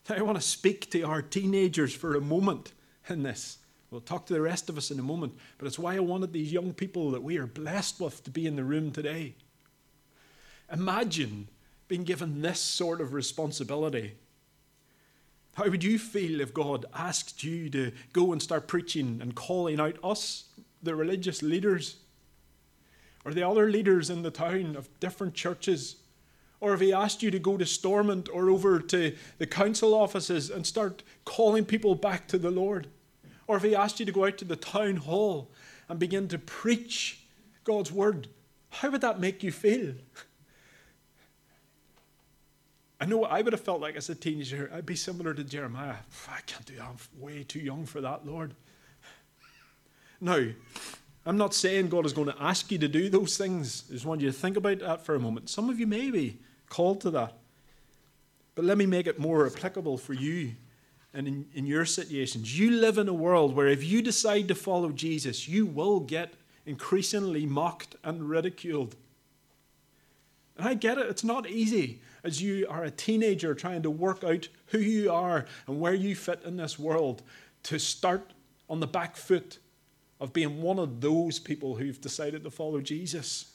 I 0.07 0.21
want 0.21 0.37
to 0.37 0.47
speak 0.47 0.91
to 0.91 1.01
our 1.01 1.23
teenagers 1.23 1.95
for 1.95 2.15
a 2.15 2.21
moment 2.21 2.73
in 3.09 3.23
this. 3.23 3.57
We'll 3.95 4.01
talk 4.01 4.25
to 4.25 4.33
the 4.33 4.41
rest 4.41 4.67
of 4.67 4.77
us 4.77 4.91
in 4.91 4.99
a 4.99 5.03
moment, 5.03 5.37
but 5.57 5.67
it's 5.67 5.79
why 5.79 5.95
I 5.95 5.99
wanted 5.99 6.33
these 6.33 6.51
young 6.51 6.73
people 6.73 7.11
that 7.11 7.23
we 7.23 7.37
are 7.37 7.47
blessed 7.47 8.01
with 8.01 8.21
to 8.25 8.29
be 8.29 8.45
in 8.45 8.57
the 8.57 8.63
room 8.65 8.91
today. 8.91 9.35
Imagine 10.69 11.47
being 11.87 12.03
given 12.03 12.41
this 12.41 12.59
sort 12.59 12.99
of 12.99 13.13
responsibility. 13.13 14.17
How 15.53 15.69
would 15.69 15.81
you 15.81 15.97
feel 15.97 16.41
if 16.41 16.53
God 16.53 16.85
asked 16.93 17.41
you 17.45 17.69
to 17.69 17.93
go 18.11 18.33
and 18.33 18.41
start 18.41 18.67
preaching 18.67 19.19
and 19.21 19.33
calling 19.33 19.79
out 19.79 19.97
us, 20.03 20.49
the 20.83 20.93
religious 20.93 21.41
leaders, 21.41 21.95
or 23.23 23.33
the 23.33 23.47
other 23.47 23.71
leaders 23.71 24.09
in 24.09 24.23
the 24.23 24.29
town 24.29 24.75
of 24.75 24.89
different 24.99 25.35
churches? 25.35 25.95
Or 26.59 26.73
if 26.73 26.81
He 26.81 26.91
asked 26.91 27.23
you 27.23 27.31
to 27.31 27.39
go 27.39 27.55
to 27.55 27.65
Stormont 27.65 28.27
or 28.27 28.49
over 28.49 28.81
to 28.81 29.15
the 29.37 29.47
council 29.47 29.93
offices 29.93 30.49
and 30.49 30.67
start 30.67 31.01
calling 31.23 31.63
people 31.63 31.95
back 31.95 32.27
to 32.27 32.37
the 32.37 32.51
Lord? 32.51 32.87
Or 33.47 33.57
if 33.57 33.63
he 33.63 33.75
asked 33.75 33.99
you 33.99 34.05
to 34.05 34.11
go 34.11 34.25
out 34.25 34.37
to 34.39 34.45
the 34.45 34.55
town 34.55 34.97
hall 34.97 35.51
and 35.87 35.99
begin 35.99 36.27
to 36.29 36.39
preach 36.39 37.21
God's 37.63 37.91
word, 37.91 38.27
how 38.69 38.89
would 38.89 39.01
that 39.01 39.19
make 39.19 39.43
you 39.43 39.51
feel? 39.51 39.93
I 42.99 43.05
know 43.05 43.17
what 43.17 43.31
I 43.31 43.41
would 43.41 43.53
have 43.53 43.61
felt 43.61 43.81
like 43.81 43.95
as 43.95 44.09
a 44.09 44.15
teenager, 44.15 44.71
I'd 44.73 44.85
be 44.85 44.95
similar 44.95 45.33
to 45.33 45.43
Jeremiah. 45.43 45.97
I 46.27 46.39
can't 46.45 46.65
do 46.65 46.75
that. 46.77 46.83
I'm 46.83 47.21
way 47.21 47.43
too 47.43 47.59
young 47.59 47.85
for 47.85 48.01
that, 48.01 48.25
Lord. 48.25 48.55
Now, 50.21 50.43
I'm 51.25 51.37
not 51.37 51.53
saying 51.53 51.89
God 51.89 52.05
is 52.05 52.13
going 52.13 52.27
to 52.27 52.41
ask 52.41 52.71
you 52.71 52.77
to 52.77 52.87
do 52.87 53.09
those 53.09 53.37
things. 53.37 53.83
I 53.89 53.93
just 53.93 54.05
want 54.05 54.21
you 54.21 54.31
to 54.31 54.37
think 54.37 54.57
about 54.57 54.79
that 54.79 55.05
for 55.05 55.13
a 55.13 55.19
moment. 55.19 55.49
Some 55.49 55.69
of 55.69 55.79
you 55.79 55.87
may 55.87 56.09
be 56.09 56.39
called 56.69 57.01
to 57.01 57.11
that. 57.11 57.33
But 58.55 58.65
let 58.65 58.77
me 58.77 58.85
make 58.85 59.07
it 59.07 59.19
more 59.19 59.45
applicable 59.45 59.97
for 59.97 60.13
you 60.13 60.53
and 61.15 61.27
in, 61.27 61.45
in 61.53 61.65
your 61.65 61.85
situations. 61.85 62.59
You 62.59 62.71
live 62.71 62.97
in 62.97 63.07
a 63.07 63.13
world 63.13 63.55
where 63.55 63.67
if 63.67 63.83
you 63.83 64.01
decide 64.01 64.47
to 64.49 64.55
follow 64.55 64.91
Jesus, 64.91 65.47
you 65.47 65.65
will 65.65 66.01
get 66.01 66.33
increasingly 66.65 67.45
mocked 67.45 67.95
and 68.03 68.29
ridiculed. 68.29 68.95
And 70.57 70.67
I 70.67 70.73
get 70.73 70.97
it, 70.97 71.07
it's 71.07 71.23
not 71.23 71.49
easy 71.49 72.01
as 72.23 72.41
you 72.41 72.67
are 72.69 72.83
a 72.83 72.91
teenager 72.91 73.55
trying 73.55 73.83
to 73.83 73.89
work 73.89 74.23
out 74.23 74.47
who 74.67 74.79
you 74.79 75.11
are 75.11 75.45
and 75.67 75.79
where 75.79 75.93
you 75.93 76.15
fit 76.15 76.41
in 76.43 76.57
this 76.57 76.77
world 76.77 77.23
to 77.63 77.79
start 77.79 78.31
on 78.69 78.79
the 78.79 78.87
back 78.87 79.15
foot 79.15 79.59
of 80.19 80.33
being 80.33 80.61
one 80.61 80.79
of 80.79 81.01
those 81.01 81.39
people 81.39 81.75
who've 81.75 82.01
decided 82.01 82.43
to 82.43 82.51
follow 82.51 82.81
Jesus. 82.81 83.54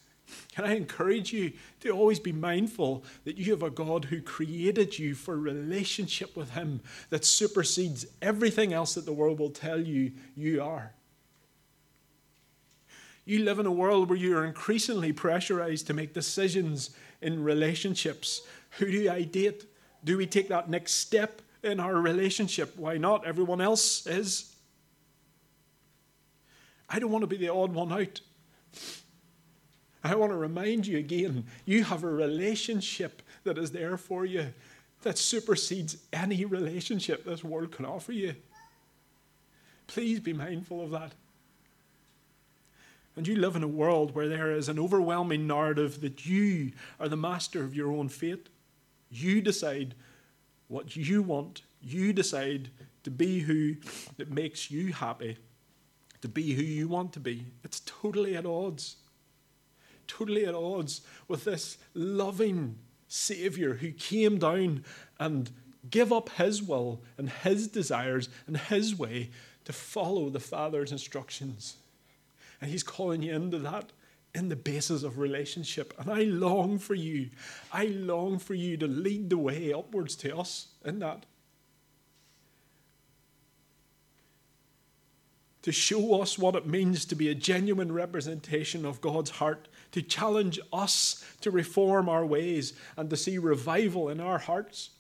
Can 0.53 0.65
I 0.65 0.77
encourage 0.77 1.33
you 1.33 1.53
to 1.81 1.91
always 1.91 2.21
be 2.21 2.33
mindful 2.33 3.05
that 3.25 3.39
you 3.39 3.53
have 3.53 3.63
a 3.63 3.71
God 3.71 4.07
who 4.07 4.21
created 4.21 4.99
you 4.99 5.15
for 5.15 5.39
relationship 5.39 6.37
with 6.37 6.51
Him 6.51 6.81
that 7.11 7.25
supersedes 7.25 8.07
everything 8.21 8.73
else 8.73 8.95
that 8.95 9.07
the 9.07 9.13
world 9.13 9.39
will 9.39 9.51
tell 9.51 9.81
you 9.81 10.13
you 10.37 10.63
are? 10.63 10.93
You 13.25 13.45
live 13.45 13.59
in 13.59 13.67
a 13.67 13.73
world 13.73 14.09
where 14.09 14.19
you 14.19 14.37
are 14.37 14.45
increasingly 14.45 15.13
pressurized 15.13 15.87
to 15.87 15.95
make 15.95 16.15
decisions 16.15 16.91
in 17.21 17.45
relationships. 17.45 18.43
Who 18.79 18.91
do 18.91 19.11
I 19.11 19.23
date? 19.23 19.67
Do 20.03 20.17
we 20.17 20.27
take 20.27 20.49
that 20.49 20.71
next 20.71 20.95
step 20.95 21.43
in 21.63 21.79
our 21.79 21.95
relationship? 21.95 22.77
Why 22.77 22.97
not? 22.97 23.27
Everyone 23.27 23.61
else 23.61 24.07
is. 24.07 24.55
I 26.89 26.99
don't 26.99 27.13
want 27.13 27.23
to 27.23 27.29
be 27.29 27.37
the 27.37 27.53
odd 27.53 27.73
one 27.73 27.93
out. 27.93 28.21
I 30.03 30.15
want 30.15 30.33
to 30.33 30.37
remind 30.37 30.87
you 30.87 30.99
again 30.99 31.45
you 31.65 31.85
have 31.85 32.05
a 32.05 32.09
relationship 32.09 33.23
that 33.45 33.59
is 33.59 33.71
there 33.71 33.97
for 33.97 34.25
you 34.25 34.53
that 35.03 35.19
supersedes 35.19 35.97
any 36.13 36.45
relationship 36.45 37.25
this 37.25 37.45
world 37.45 37.73
can 37.73 37.85
offer 37.85 38.13
you. 38.13 38.35
Please 39.87 40.21
be 40.21 40.33
mindful 40.33 40.83
of 40.83 40.91
that. 40.91 41.13
And 43.17 43.27
you 43.27 43.37
live 43.37 43.57
in 43.57 43.63
a 43.63 43.69
world 43.69 44.15
where 44.15 44.29
there 44.29 44.53
is 44.53 44.69
an 44.69 44.79
overwhelming 44.79 45.47
narrative 45.47 46.01
that 46.01 46.25
you 46.27 46.73
are 46.99 47.09
the 47.09 47.17
master 47.17 47.63
of 47.63 47.75
your 47.75 47.93
own 47.93 48.09
fate. 48.09 48.49
You 49.11 49.41
decide 49.43 49.95
what 50.69 50.97
you 50.97 51.23
want. 51.23 51.63
You 51.83 52.13
decide 52.13 52.71
to 53.03 53.11
be 53.11 53.41
who 53.41 53.77
that 54.17 54.31
makes 54.31 54.71
you 54.71 54.93
happy, 54.93 55.39
to 56.23 56.29
be 56.29 56.53
who 56.55 56.63
you 56.63 56.87
want 56.87 57.13
to 57.15 57.21
be. 57.21 57.47
It's 57.65 57.81
totally 57.85 58.37
at 58.37 58.47
odds 58.47 58.97
totally 60.11 60.45
at 60.45 60.55
odds 60.55 61.03
with 61.29 61.45
this 61.45 61.79
loving 61.95 62.77
Savior 63.09 63.75
who 63.75 63.93
came 63.93 64.39
down 64.39 64.85
and 65.19 65.51
gave 65.89 66.13
up 66.13 66.29
his 66.31 66.63
will 66.63 67.01
and 67.17 67.31
his 67.31 67.69
desires 67.69 68.29
and 68.47 68.57
his 68.57 68.99
way 68.99 69.31
to 69.65 69.73
follow 69.73 70.29
the 70.29 70.41
Father's 70.41 70.93
instructions. 70.93 71.77
And 72.61 72.71
he's 72.71 72.83
calling 72.83 73.23
you 73.23 73.35
into 73.35 73.59
that 73.61 73.93
in 74.35 74.49
the 74.49 74.57
basis 74.57 75.03
of 75.03 75.19
relationship. 75.19 75.95
And 75.99 76.11
I 76.11 76.23
long 76.23 76.79
for 76.79 76.95
you. 76.95 77.31
I 77.73 77.87
long 77.87 78.39
for 78.39 78.55
you 78.55 78.77
to 78.77 78.87
lead 78.87 79.31
the 79.31 79.39
way 79.39 79.73
upwards 79.73 80.15
to 80.17 80.37
us 80.37 80.69
in 80.85 80.99
that. 81.01 81.25
To 85.63 85.73
show 85.73 86.23
us 86.23 86.39
what 86.39 86.55
it 86.55 86.67
means 86.67 87.05
to 87.07 87.15
be 87.15 87.29
a 87.29 87.35
genuine 87.35 87.93
representation 87.93 88.87
of 88.87 89.01
God's 89.01 89.31
heart 89.31 89.69
to 89.93 90.03
challenge 90.03 90.61
us 90.73 91.25
to 91.41 91.51
reform 91.51 92.09
our 92.09 92.25
ways 92.25 92.75
and 92.97 93.11
to 93.11 93.17
see 93.17 93.39
revival 93.39 94.09
in 94.09 94.21
our 94.21 94.39
hearts. 94.39 94.91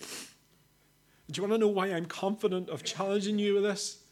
Do 0.00 1.34
you 1.34 1.42
want 1.42 1.54
to 1.54 1.58
know 1.58 1.68
why 1.68 1.88
I'm 1.88 2.06
confident 2.06 2.68
of 2.68 2.84
challenging 2.84 3.38
you 3.38 3.54
with 3.54 3.64
this? 3.64 4.02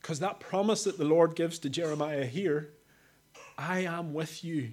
Because 0.00 0.20
that 0.20 0.40
promise 0.40 0.84
that 0.84 0.98
the 0.98 1.04
Lord 1.04 1.34
gives 1.34 1.58
to 1.60 1.70
Jeremiah 1.70 2.24
here 2.24 2.70
I 3.60 3.80
am 3.80 4.14
with 4.14 4.42
you. 4.42 4.72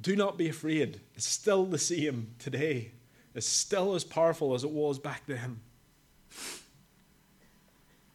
Do 0.00 0.16
not 0.16 0.38
be 0.38 0.48
afraid. 0.48 1.00
It's 1.14 1.26
still 1.26 1.66
the 1.66 1.78
same 1.78 2.34
today. 2.38 2.92
It's 3.34 3.46
still 3.46 3.94
as 3.94 4.04
powerful 4.04 4.54
as 4.54 4.64
it 4.64 4.70
was 4.70 4.98
back 4.98 5.22
then. 5.26 5.60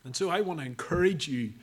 And 0.04 0.16
so 0.16 0.30
I 0.30 0.42
want 0.42 0.60
to 0.60 0.66
encourage 0.66 1.28
you, 1.28 1.54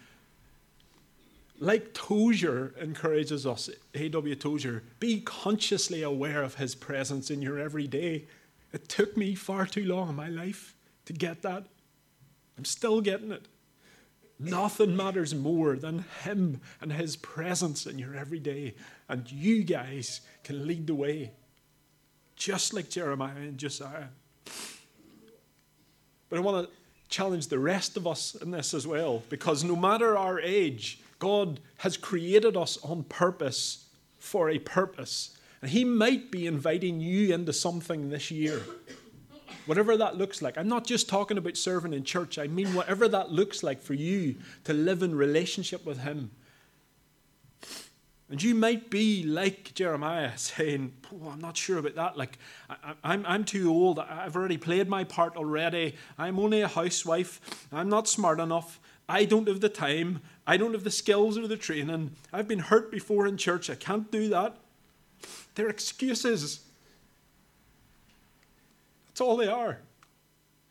like 1.58 1.94
Tozer 1.94 2.74
encourages 2.80 3.46
us, 3.46 3.70
A.W. 3.94 4.34
Tozer, 4.34 4.82
be 4.98 5.20
consciously 5.20 6.02
aware 6.02 6.42
of 6.42 6.56
his 6.56 6.74
presence 6.74 7.30
in 7.30 7.42
your 7.42 7.58
everyday. 7.58 8.26
It 8.72 8.88
took 8.88 9.16
me 9.16 9.34
far 9.34 9.66
too 9.66 9.84
long 9.84 10.08
in 10.08 10.16
my 10.16 10.28
life 10.28 10.74
to 11.06 11.12
get 11.12 11.42
that. 11.42 11.64
I'm 12.58 12.64
still 12.64 13.00
getting 13.00 13.30
it. 13.30 13.46
Nothing 14.38 14.96
matters 14.96 15.34
more 15.34 15.76
than 15.76 16.04
Him 16.24 16.60
and 16.80 16.92
His 16.92 17.16
presence 17.16 17.86
in 17.86 17.98
your 17.98 18.16
everyday. 18.16 18.74
And 19.08 19.30
you 19.30 19.62
guys 19.62 20.22
can 20.42 20.66
lead 20.66 20.86
the 20.86 20.94
way, 20.94 21.30
just 22.36 22.74
like 22.74 22.90
Jeremiah 22.90 23.36
and 23.36 23.58
Josiah. 23.58 24.08
But 26.28 26.38
I 26.38 26.42
want 26.42 26.66
to 26.66 26.72
challenge 27.08 27.46
the 27.46 27.60
rest 27.60 27.96
of 27.96 28.06
us 28.08 28.34
in 28.34 28.50
this 28.50 28.74
as 28.74 28.86
well, 28.86 29.22
because 29.28 29.62
no 29.62 29.76
matter 29.76 30.16
our 30.16 30.40
age, 30.40 30.98
God 31.18 31.60
has 31.78 31.96
created 31.96 32.56
us 32.56 32.78
on 32.82 33.04
purpose 33.04 33.86
for 34.18 34.50
a 34.50 34.58
purpose. 34.58 35.36
And 35.62 35.70
He 35.70 35.84
might 35.84 36.30
be 36.30 36.46
inviting 36.46 37.00
you 37.00 37.34
into 37.34 37.52
something 37.52 38.10
this 38.10 38.30
year 38.30 38.62
whatever 39.66 39.96
that 39.96 40.16
looks 40.16 40.42
like. 40.42 40.58
I'm 40.58 40.68
not 40.68 40.86
just 40.86 41.08
talking 41.08 41.38
about 41.38 41.56
serving 41.56 41.92
in 41.92 42.04
church, 42.04 42.38
I 42.38 42.46
mean 42.46 42.74
whatever 42.74 43.08
that 43.08 43.30
looks 43.30 43.62
like 43.62 43.82
for 43.82 43.94
you 43.94 44.36
to 44.64 44.72
live 44.72 45.02
in 45.02 45.14
relationship 45.14 45.84
with 45.84 46.00
Him. 46.00 46.30
And 48.30 48.42
you 48.42 48.54
might 48.54 48.90
be 48.90 49.22
like 49.22 49.74
Jeremiah 49.74 50.36
saying, 50.36 50.94
oh, 51.12 51.28
I'm 51.30 51.40
not 51.40 51.56
sure 51.56 51.78
about 51.78 51.94
that. 51.94 52.16
Like, 52.16 52.38
I, 52.70 52.94
I'm, 53.04 53.24
I'm 53.26 53.44
too 53.44 53.70
old. 53.70 53.98
I've 53.98 54.34
already 54.34 54.56
played 54.56 54.88
my 54.88 55.04
part 55.04 55.36
already. 55.36 55.94
I'm 56.16 56.38
only 56.38 56.62
a 56.62 56.68
housewife. 56.68 57.40
I'm 57.70 57.90
not 57.90 58.08
smart 58.08 58.40
enough. 58.40 58.80
I 59.08 59.26
don't 59.26 59.46
have 59.46 59.60
the 59.60 59.68
time. 59.68 60.22
I 60.46 60.56
don't 60.56 60.72
have 60.72 60.84
the 60.84 60.90
skills 60.90 61.38
or 61.38 61.46
the 61.46 61.56
training. 61.56 62.12
I've 62.32 62.48
been 62.48 62.58
hurt 62.58 62.90
before 62.90 63.26
in 63.26 63.36
church. 63.36 63.70
I 63.70 63.74
can't 63.74 64.10
do 64.10 64.28
that. 64.28 64.56
They're 65.54 65.68
excuses. 65.68 66.60
That's 69.08 69.20
all 69.20 69.36
they 69.36 69.48
are. 69.48 69.78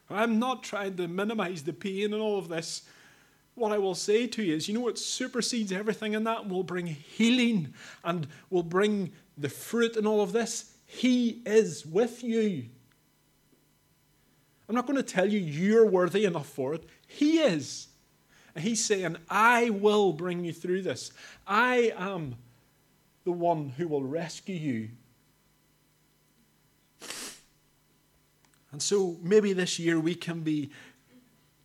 I'm 0.10 0.38
not 0.38 0.64
trying 0.64 0.98
to 0.98 1.08
minimize 1.08 1.64
the 1.64 1.74
pain 1.74 2.14
and 2.14 2.22
all 2.22 2.38
of 2.38 2.50
this. 2.50 2.84
What 3.56 3.72
I 3.72 3.78
will 3.78 3.96
say 3.96 4.28
to 4.28 4.44
you 4.44 4.56
is, 4.56 4.68
you 4.68 4.74
know 4.74 4.82
what 4.82 5.00
supersedes 5.00 5.72
everything 5.72 6.14
in 6.14 6.24
that 6.26 6.50
will 6.50 6.64
bring 6.64 6.88
healing 6.88 7.74
and 8.04 8.28
will 8.50 8.64
bring 8.64 9.12
the 9.38 9.50
fruit 9.50 9.96
and 9.96 10.08
all 10.08 10.22
of 10.22 10.34
this? 10.34 10.74
He 10.86 11.42
is 11.46 11.86
with 11.86 12.24
you. 12.24 12.66
I'm 14.68 14.76
not 14.76 14.86
going 14.86 14.98
to 14.98 15.04
tell 15.04 15.28
you 15.28 15.40
you're 15.40 15.86
worthy 15.86 16.26
enough 16.26 16.48
for 16.48 16.74
it. 16.74 16.84
He 17.08 17.40
is. 17.40 17.88
And 18.56 18.64
He's 18.64 18.84
saying, 18.84 19.18
I 19.30 19.70
will 19.70 20.14
bring 20.14 20.46
you 20.46 20.54
through 20.54 20.84
this. 20.84 21.12
I 21.48 21.94
am 21.98 22.36
the 23.24 23.32
one 23.32 23.70
who 23.78 23.88
will 23.88 24.04
rescue 24.04 24.56
you 24.56 24.90
And 28.74 28.82
so 28.82 29.18
maybe 29.22 29.54
this 29.54 29.78
year 29.78 30.00
we 30.00 30.16
can 30.16 30.42
be 30.42 30.72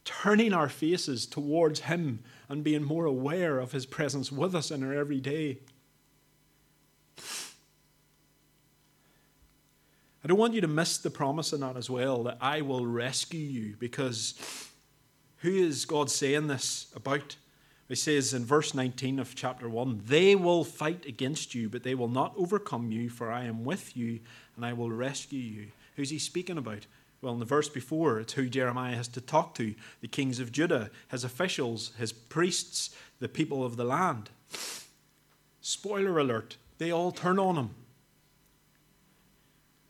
turning 0.04 0.52
our 0.52 0.68
faces 0.68 1.26
towards 1.26 1.80
Him 1.80 2.20
and 2.50 2.62
being 2.62 2.84
more 2.84 3.06
aware 3.06 3.58
of 3.58 3.72
His 3.72 3.86
presence 3.86 4.30
with 4.30 4.54
us 4.54 4.70
in 4.70 4.84
our 4.84 4.92
everyday. 4.92 5.58
I 10.22 10.28
don't 10.28 10.38
want 10.38 10.52
you 10.52 10.60
to 10.60 10.68
miss 10.68 10.98
the 10.98 11.10
promise 11.10 11.54
in 11.54 11.60
that 11.60 11.78
as 11.78 11.88
well 11.88 12.24
that 12.24 12.36
I 12.42 12.60
will 12.60 12.86
rescue 12.86 13.40
you 13.40 13.76
because 13.78 14.34
who 15.38 15.50
is 15.50 15.84
God 15.84 16.10
saying 16.10 16.48
this 16.48 16.92
about? 16.94 17.36
He 17.88 17.94
says 17.94 18.34
in 18.34 18.44
verse 18.44 18.74
19 18.74 19.18
of 19.18 19.34
chapter 19.34 19.68
1 19.68 20.02
They 20.06 20.34
will 20.34 20.64
fight 20.64 21.06
against 21.06 21.54
you, 21.54 21.68
but 21.68 21.82
they 21.82 21.94
will 21.94 22.08
not 22.08 22.34
overcome 22.36 22.92
you, 22.92 23.08
for 23.08 23.32
I 23.32 23.44
am 23.44 23.64
with 23.64 23.96
you 23.96 24.20
and 24.56 24.64
I 24.64 24.72
will 24.72 24.90
rescue 24.90 25.38
you. 25.38 25.68
Who's 25.96 26.10
he 26.10 26.18
speaking 26.18 26.58
about? 26.58 26.86
Well, 27.20 27.32
in 27.32 27.40
the 27.40 27.44
verse 27.44 27.68
before, 27.68 28.20
it's 28.20 28.34
who 28.34 28.48
Jeremiah 28.48 28.94
has 28.94 29.08
to 29.08 29.20
talk 29.20 29.54
to 29.54 29.74
the 30.00 30.08
kings 30.08 30.38
of 30.38 30.52
Judah, 30.52 30.90
his 31.08 31.24
officials, 31.24 31.92
his 31.98 32.12
priests, 32.12 32.94
the 33.18 33.28
people 33.28 33.64
of 33.64 33.76
the 33.76 33.84
land. 33.84 34.30
Spoiler 35.60 36.18
alert, 36.18 36.56
they 36.78 36.92
all 36.92 37.10
turn 37.10 37.38
on 37.38 37.56
him. 37.56 37.70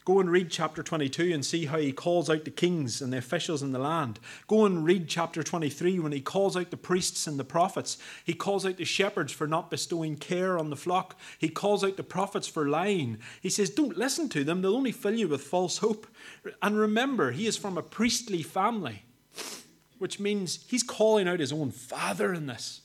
Go 0.09 0.21
and 0.21 0.31
read 0.31 0.51
chapter 0.51 0.83
22 0.83 1.35
and 1.35 1.45
see 1.45 1.67
how 1.67 1.77
he 1.77 1.93
calls 1.93 2.31
out 2.31 2.47
the 2.47 2.51
kings 2.51 3.03
and 3.03 3.13
the 3.13 3.19
officials 3.19 3.63
in 3.63 3.73
the 3.73 3.79
land. 3.79 4.19
Go 4.47 4.65
and 4.65 4.83
read 4.83 5.07
chapter 5.07 5.43
23 5.43 5.99
when 5.99 6.13
he 6.13 6.23
calls 6.23 6.57
out 6.57 6.71
the 6.71 6.79
priests 6.79 7.27
and 7.27 7.39
the 7.39 7.45
prophets. 7.45 7.99
He 8.25 8.33
calls 8.33 8.65
out 8.65 8.79
the 8.79 8.87
shepherds 8.87 9.35
for 9.35 9.47
not 9.47 9.71
bestowing 9.71 10.17
care 10.17 10.59
on 10.59 10.71
the 10.71 10.77
flock. 10.77 11.21
He 11.37 11.51
calls 11.51 11.85
out 11.85 11.99
the 11.99 12.03
prophets 12.03 12.49
for 12.49 12.71
lying. 12.71 13.19
He 13.43 13.51
says, 13.51 13.69
Don't 13.69 13.99
listen 13.99 14.31
to 14.31 14.45
them, 14.45 14.63
they'll 14.63 14.77
only 14.77 14.93
fill 14.93 15.15
you 15.15 15.29
with 15.29 15.43
false 15.43 15.77
hope. 15.77 16.07
And 16.63 16.79
remember, 16.79 17.33
he 17.33 17.47
is 17.47 17.59
from 17.59 17.77
a 17.77 17.83
priestly 17.83 18.43
family, 18.43 19.03
which 19.99 20.19
means 20.19 20.65
he's 20.69 20.83
calling 20.83 21.29
out 21.29 21.39
his 21.39 21.53
own 21.53 21.71
father 21.71 22.33
in 22.33 22.47
this. 22.47 22.81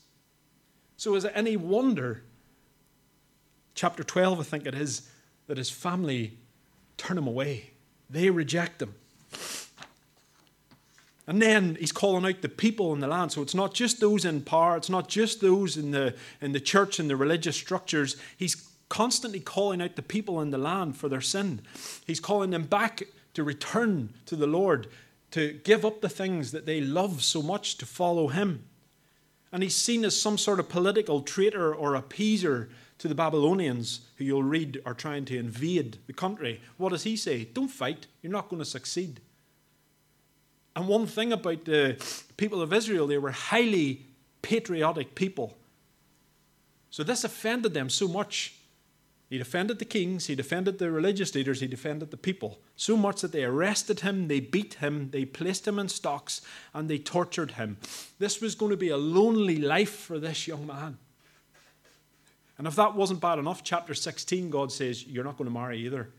So 0.98 1.14
is 1.14 1.24
it 1.24 1.32
any 1.34 1.56
wonder, 1.56 2.22
chapter 3.74 4.04
12, 4.04 4.40
I 4.40 4.42
think 4.42 4.66
it 4.66 4.74
is, 4.74 5.08
that 5.46 5.56
his 5.56 5.70
family 5.70 6.40
turn 6.96 7.18
him 7.18 7.26
away. 7.26 7.70
They 8.08 8.30
reject 8.30 8.82
him. 8.82 8.94
And 11.26 11.40
then 11.40 11.76
he's 11.80 11.92
calling 11.92 12.26
out 12.26 12.42
the 12.42 12.48
people 12.48 12.92
in 12.92 13.00
the 13.00 13.06
land. 13.06 13.32
So 13.32 13.40
it's 13.40 13.54
not 13.54 13.72
just 13.72 14.00
those 14.00 14.24
in 14.24 14.42
power, 14.42 14.76
it's 14.76 14.90
not 14.90 15.08
just 15.08 15.40
those 15.40 15.76
in 15.76 15.90
the, 15.90 16.14
in 16.40 16.52
the 16.52 16.60
church 16.60 16.98
and 16.98 17.08
the 17.08 17.16
religious 17.16 17.56
structures. 17.56 18.16
He's 18.36 18.68
constantly 18.88 19.40
calling 19.40 19.80
out 19.80 19.96
the 19.96 20.02
people 20.02 20.40
in 20.40 20.50
the 20.50 20.58
land 20.58 20.96
for 20.96 21.08
their 21.08 21.22
sin. 21.22 21.62
He's 22.06 22.20
calling 22.20 22.50
them 22.50 22.64
back 22.64 23.02
to 23.32 23.42
return 23.42 24.12
to 24.26 24.36
the 24.36 24.46
Lord, 24.46 24.88
to 25.30 25.54
give 25.64 25.84
up 25.84 26.00
the 26.00 26.08
things 26.08 26.52
that 26.52 26.66
they 26.66 26.80
love 26.80 27.24
so 27.24 27.42
much 27.42 27.78
to 27.78 27.86
follow 27.86 28.28
him. 28.28 28.64
And 29.54 29.62
he's 29.62 29.76
seen 29.76 30.04
as 30.04 30.20
some 30.20 30.36
sort 30.36 30.58
of 30.58 30.68
political 30.68 31.22
traitor 31.22 31.72
or 31.72 31.92
appeaser 31.92 32.70
to 32.98 33.06
the 33.06 33.14
Babylonians, 33.14 34.00
who 34.16 34.24
you'll 34.24 34.42
read 34.42 34.82
are 34.84 34.94
trying 34.94 35.24
to 35.26 35.38
invade 35.38 35.98
the 36.08 36.12
country, 36.12 36.60
what 36.76 36.88
does 36.88 37.04
he 37.04 37.16
say? 37.16 37.44
Don't 37.44 37.68
fight, 37.68 38.08
you're 38.20 38.32
not 38.32 38.48
going 38.48 38.58
to 38.58 38.64
succeed. 38.64 39.20
And 40.74 40.88
one 40.88 41.06
thing 41.06 41.32
about 41.32 41.66
the 41.66 42.04
people 42.36 42.62
of 42.62 42.72
Israel, 42.72 43.06
they 43.06 43.16
were 43.16 43.30
highly 43.30 44.02
patriotic 44.42 45.14
people. 45.14 45.56
So 46.90 47.04
this 47.04 47.22
offended 47.22 47.74
them 47.74 47.88
so 47.90 48.08
much. 48.08 48.56
He 49.30 49.38
defended 49.38 49.78
the 49.78 49.84
kings, 49.84 50.26
he 50.26 50.34
defended 50.34 50.78
the 50.78 50.90
religious 50.90 51.34
leaders, 51.34 51.60
he 51.60 51.66
defended 51.66 52.10
the 52.10 52.16
people. 52.16 52.60
So 52.76 52.96
much 52.96 53.22
that 53.22 53.32
they 53.32 53.44
arrested 53.44 54.00
him, 54.00 54.28
they 54.28 54.40
beat 54.40 54.74
him, 54.74 55.10
they 55.10 55.24
placed 55.24 55.66
him 55.66 55.78
in 55.78 55.88
stocks, 55.88 56.40
and 56.72 56.88
they 56.88 56.98
tortured 56.98 57.52
him. 57.52 57.78
This 58.18 58.40
was 58.40 58.54
going 58.54 58.70
to 58.70 58.76
be 58.76 58.90
a 58.90 58.96
lonely 58.96 59.56
life 59.56 59.94
for 59.94 60.18
this 60.18 60.46
young 60.46 60.66
man. 60.66 60.98
And 62.58 62.66
if 62.66 62.76
that 62.76 62.94
wasn't 62.94 63.20
bad 63.20 63.38
enough, 63.38 63.64
chapter 63.64 63.94
16, 63.94 64.50
God 64.50 64.70
says, 64.70 65.04
You're 65.06 65.24
not 65.24 65.36
going 65.36 65.50
to 65.50 65.58
marry 65.58 65.78
either. 65.80 66.10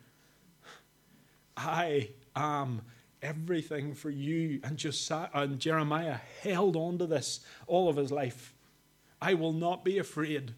I 1.56 2.10
am 2.36 2.82
everything 3.22 3.94
for 3.94 4.10
you. 4.10 4.60
And, 4.63 4.78
Josiah, 4.78 5.30
and 5.34 5.60
Jeremiah 5.60 6.18
held 6.41 6.76
on 6.76 6.98
to 6.98 7.06
this 7.06 7.39
all 7.68 7.88
of 7.88 7.96
his 7.96 8.12
life. 8.12 8.54
I 9.22 9.34
will 9.34 9.54
not 9.54 9.86
be 9.86 9.98
afraid, 9.98 10.54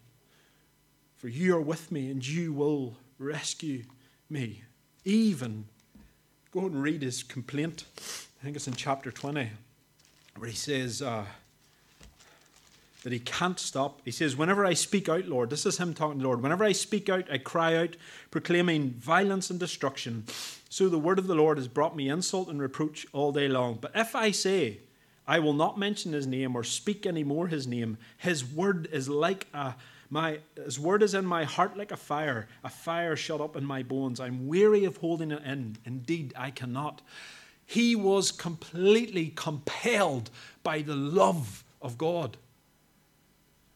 for 1.18 1.28
you 1.28 1.56
are 1.56 1.60
with 1.60 1.92
me 1.92 2.10
and 2.10 2.26
you 2.26 2.52
will 2.52 2.96
rescue 3.18 3.82
me. 4.30 4.62
Even, 5.04 5.66
go 6.52 6.60
and 6.60 6.82
read 6.82 7.02
his 7.02 7.22
complaint. 7.22 7.84
I 8.40 8.44
think 8.44 8.56
it's 8.56 8.68
in 8.68 8.74
chapter 8.74 9.10
20, 9.10 9.50
where 10.36 10.48
he 10.48 10.56
says, 10.56 11.02
uh, 11.02 11.24
that 13.02 13.12
he 13.12 13.18
can't 13.18 13.58
stop. 13.58 14.00
He 14.04 14.10
says, 14.10 14.36
Whenever 14.36 14.64
I 14.64 14.74
speak 14.74 15.08
out, 15.08 15.26
Lord, 15.26 15.50
this 15.50 15.66
is 15.66 15.78
him 15.78 15.94
talking 15.94 16.18
to 16.18 16.22
the 16.22 16.28
Lord, 16.28 16.42
whenever 16.42 16.64
I 16.64 16.72
speak 16.72 17.08
out, 17.08 17.30
I 17.30 17.38
cry 17.38 17.76
out, 17.76 17.96
proclaiming 18.30 18.90
violence 18.90 19.50
and 19.50 19.58
destruction. 19.58 20.24
So 20.68 20.88
the 20.88 20.98
word 20.98 21.18
of 21.18 21.26
the 21.26 21.34
Lord 21.34 21.58
has 21.58 21.68
brought 21.68 21.96
me 21.96 22.08
insult 22.08 22.48
and 22.48 22.60
reproach 22.60 23.06
all 23.12 23.32
day 23.32 23.48
long. 23.48 23.78
But 23.80 23.92
if 23.94 24.14
I 24.14 24.30
say, 24.30 24.78
I 25.26 25.38
will 25.38 25.52
not 25.52 25.78
mention 25.78 26.12
his 26.12 26.26
name 26.26 26.56
or 26.56 26.64
speak 26.64 27.06
any 27.06 27.24
more 27.24 27.48
his 27.48 27.66
name, 27.66 27.98
his 28.16 28.44
word 28.44 28.88
is 28.92 29.08
like 29.08 29.46
a 29.54 29.74
my 30.10 30.40
his 30.64 30.78
word 30.78 31.02
is 31.02 31.14
in 31.14 31.26
my 31.26 31.44
heart 31.44 31.76
like 31.76 31.92
a 31.92 31.96
fire, 31.96 32.48
a 32.64 32.70
fire 32.70 33.16
shut 33.16 33.40
up 33.40 33.56
in 33.56 33.64
my 33.64 33.82
bones. 33.82 34.20
I'm 34.20 34.48
weary 34.48 34.84
of 34.84 34.96
holding 34.98 35.30
it 35.30 35.42
in. 35.44 35.76
Indeed, 35.84 36.32
I 36.36 36.50
cannot. 36.50 37.02
He 37.66 37.94
was 37.94 38.32
completely 38.32 39.32
compelled 39.36 40.30
by 40.62 40.80
the 40.80 40.96
love 40.96 41.64
of 41.82 41.98
God. 41.98 42.38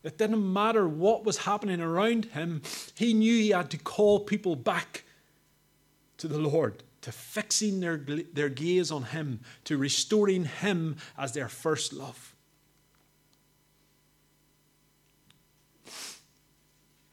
It 0.02 0.18
didn't 0.18 0.52
matter 0.52 0.88
what 0.88 1.24
was 1.24 1.38
happening 1.38 1.80
around 1.80 2.26
him, 2.26 2.62
he 2.94 3.14
knew 3.14 3.34
he 3.34 3.50
had 3.50 3.70
to 3.70 3.78
call 3.78 4.20
people 4.20 4.56
back 4.56 5.04
to 6.18 6.26
the 6.26 6.38
Lord, 6.38 6.82
to 7.02 7.12
fixing 7.12 7.80
their, 7.80 7.96
their 7.96 8.48
gaze 8.48 8.90
on 8.90 9.04
him, 9.04 9.40
to 9.64 9.76
restoring 9.76 10.44
him 10.44 10.96
as 11.16 11.32
their 11.32 11.48
first 11.48 11.92
love. 11.92 12.31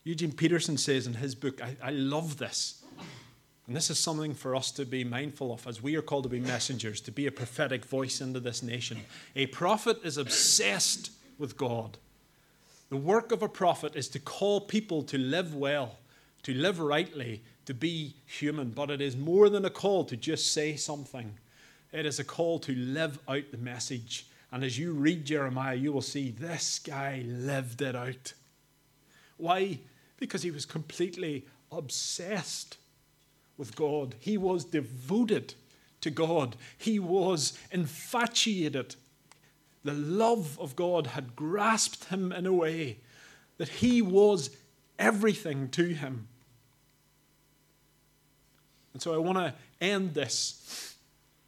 Eugene 0.09 0.31
Peterson 0.31 0.75
says 0.75 1.05
in 1.05 1.13
his 1.13 1.35
book, 1.35 1.61
I, 1.61 1.75
I 1.83 1.91
love 1.91 2.37
this. 2.37 2.83
And 3.67 3.75
this 3.75 3.91
is 3.91 3.99
something 3.99 4.33
for 4.33 4.55
us 4.55 4.71
to 4.71 4.83
be 4.83 5.03
mindful 5.03 5.53
of 5.53 5.67
as 5.67 5.83
we 5.83 5.95
are 5.97 6.01
called 6.01 6.23
to 6.23 6.29
be 6.29 6.39
messengers, 6.39 6.99
to 7.01 7.11
be 7.11 7.27
a 7.27 7.31
prophetic 7.31 7.85
voice 7.85 8.19
into 8.19 8.39
this 8.39 8.63
nation. 8.63 9.01
A 9.35 9.45
prophet 9.45 9.99
is 10.03 10.17
obsessed 10.17 11.11
with 11.37 11.57
God. 11.57 11.99
The 12.89 12.97
work 12.97 13.31
of 13.31 13.43
a 13.43 13.47
prophet 13.47 13.95
is 13.95 14.07
to 14.07 14.19
call 14.19 14.61
people 14.61 15.03
to 15.03 15.19
live 15.19 15.53
well, 15.53 15.99
to 16.41 16.55
live 16.55 16.79
rightly, 16.79 17.43
to 17.67 17.75
be 17.75 18.15
human. 18.25 18.71
But 18.71 18.89
it 18.89 19.01
is 19.01 19.15
more 19.15 19.47
than 19.47 19.63
a 19.63 19.69
call 19.69 20.05
to 20.05 20.17
just 20.17 20.51
say 20.53 20.75
something, 20.75 21.35
it 21.93 22.07
is 22.07 22.17
a 22.17 22.23
call 22.23 22.57
to 22.61 22.73
live 22.73 23.19
out 23.27 23.43
the 23.51 23.57
message. 23.59 24.25
And 24.51 24.63
as 24.63 24.79
you 24.79 24.93
read 24.93 25.23
Jeremiah, 25.23 25.75
you 25.75 25.93
will 25.93 26.01
see 26.01 26.31
this 26.31 26.79
guy 26.79 27.23
lived 27.27 27.83
it 27.83 27.95
out. 27.95 28.33
Why? 29.37 29.77
Because 30.19 30.43
he 30.43 30.51
was 30.51 30.65
completely 30.65 31.45
obsessed 31.71 32.77
with 33.57 33.75
God. 33.75 34.15
He 34.19 34.37
was 34.37 34.65
devoted 34.65 35.53
to 36.01 36.09
God. 36.09 36.55
He 36.77 36.99
was 36.99 37.57
infatuated. 37.71 38.95
The 39.83 39.93
love 39.93 40.59
of 40.59 40.75
God 40.75 41.07
had 41.07 41.35
grasped 41.35 42.05
him 42.05 42.31
in 42.31 42.45
a 42.45 42.53
way 42.53 42.97
that 43.57 43.69
he 43.69 44.01
was 44.01 44.49
everything 44.97 45.69
to 45.69 45.93
him. 45.93 46.27
And 48.93 49.01
so 49.01 49.13
I 49.13 49.17
want 49.17 49.37
to 49.37 49.53
end 49.79 50.13
this 50.13 50.95